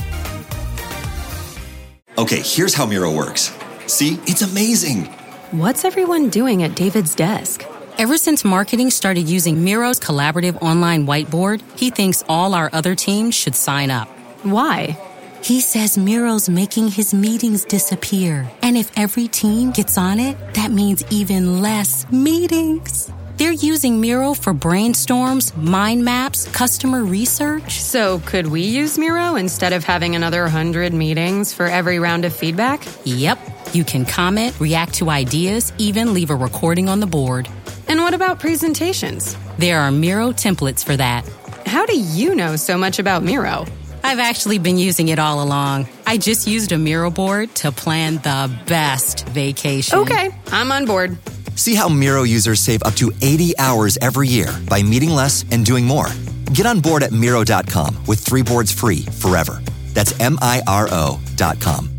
Okay, 2.17 2.41
here's 2.43 2.73
how 2.73 2.85
Miro 2.85 3.15
works. 3.15 3.57
See, 3.87 4.19
it's 4.27 4.41
amazing. 4.41 5.05
What's 5.51 5.85
everyone 5.85 6.29
doing 6.29 6.61
at 6.63 6.75
David's 6.75 7.15
desk? 7.15 7.65
Ever 7.97 8.17
since 8.17 8.43
marketing 8.43 8.89
started 8.89 9.29
using 9.29 9.63
Miro's 9.63 9.97
collaborative 9.97 10.61
online 10.61 11.05
whiteboard, 11.05 11.61
he 11.79 11.89
thinks 11.89 12.21
all 12.27 12.53
our 12.53 12.69
other 12.73 12.95
teams 12.95 13.33
should 13.33 13.55
sign 13.55 13.89
up. 13.89 14.09
Why? 14.43 14.97
He 15.41 15.61
says 15.61 15.97
Miro's 15.97 16.49
making 16.49 16.89
his 16.89 17.13
meetings 17.13 17.63
disappear. 17.63 18.51
And 18.61 18.77
if 18.77 18.91
every 18.97 19.29
team 19.29 19.71
gets 19.71 19.97
on 19.97 20.19
it, 20.19 20.35
that 20.55 20.71
means 20.71 21.05
even 21.09 21.61
less 21.61 22.09
meetings. 22.11 23.09
They're 23.41 23.51
using 23.51 23.99
Miro 23.99 24.35
for 24.35 24.53
brainstorms, 24.53 25.57
mind 25.57 26.05
maps, 26.05 26.47
customer 26.49 27.03
research. 27.03 27.81
So, 27.81 28.19
could 28.19 28.45
we 28.45 28.61
use 28.61 28.99
Miro 28.99 29.33
instead 29.33 29.73
of 29.73 29.83
having 29.83 30.15
another 30.15 30.43
100 30.43 30.93
meetings 30.93 31.51
for 31.51 31.65
every 31.65 31.97
round 31.97 32.23
of 32.23 32.35
feedback? 32.35 32.85
Yep. 33.03 33.39
You 33.73 33.83
can 33.83 34.05
comment, 34.05 34.59
react 34.59 34.93
to 34.99 35.09
ideas, 35.09 35.73
even 35.79 36.13
leave 36.13 36.29
a 36.29 36.35
recording 36.35 36.87
on 36.87 36.99
the 36.99 37.07
board. 37.07 37.49
And 37.87 38.01
what 38.01 38.13
about 38.13 38.39
presentations? 38.39 39.35
There 39.57 39.79
are 39.79 39.91
Miro 39.91 40.33
templates 40.33 40.85
for 40.85 40.95
that. 40.97 41.27
How 41.65 41.87
do 41.87 41.99
you 41.99 42.35
know 42.35 42.57
so 42.57 42.77
much 42.77 42.99
about 42.99 43.23
Miro? 43.23 43.65
I've 44.03 44.19
actually 44.19 44.59
been 44.59 44.77
using 44.77 45.07
it 45.07 45.17
all 45.17 45.41
along. 45.41 45.87
I 46.05 46.19
just 46.19 46.45
used 46.45 46.73
a 46.73 46.77
Miro 46.77 47.09
board 47.09 47.55
to 47.55 47.71
plan 47.71 48.17
the 48.17 48.55
best 48.67 49.27
vacation. 49.29 49.97
Okay, 49.97 50.29
I'm 50.51 50.71
on 50.71 50.85
board. 50.85 51.17
See 51.55 51.75
how 51.75 51.87
Miro 51.89 52.23
users 52.23 52.59
save 52.59 52.83
up 52.83 52.95
to 52.95 53.11
80 53.21 53.57
hours 53.57 53.97
every 54.01 54.27
year 54.27 54.47
by 54.67 54.81
meeting 54.81 55.09
less 55.09 55.45
and 55.51 55.65
doing 55.65 55.85
more. 55.85 56.07
Get 56.53 56.65
on 56.65 56.79
board 56.79 57.03
at 57.03 57.11
Miro.com 57.11 57.95
with 58.07 58.19
three 58.19 58.43
boards 58.43 58.71
free 58.71 59.03
forever. 59.19 59.61
That's 59.93 60.17
M 60.19 60.37
I 60.41 60.61
R 60.67 60.87
O.com. 60.91 61.90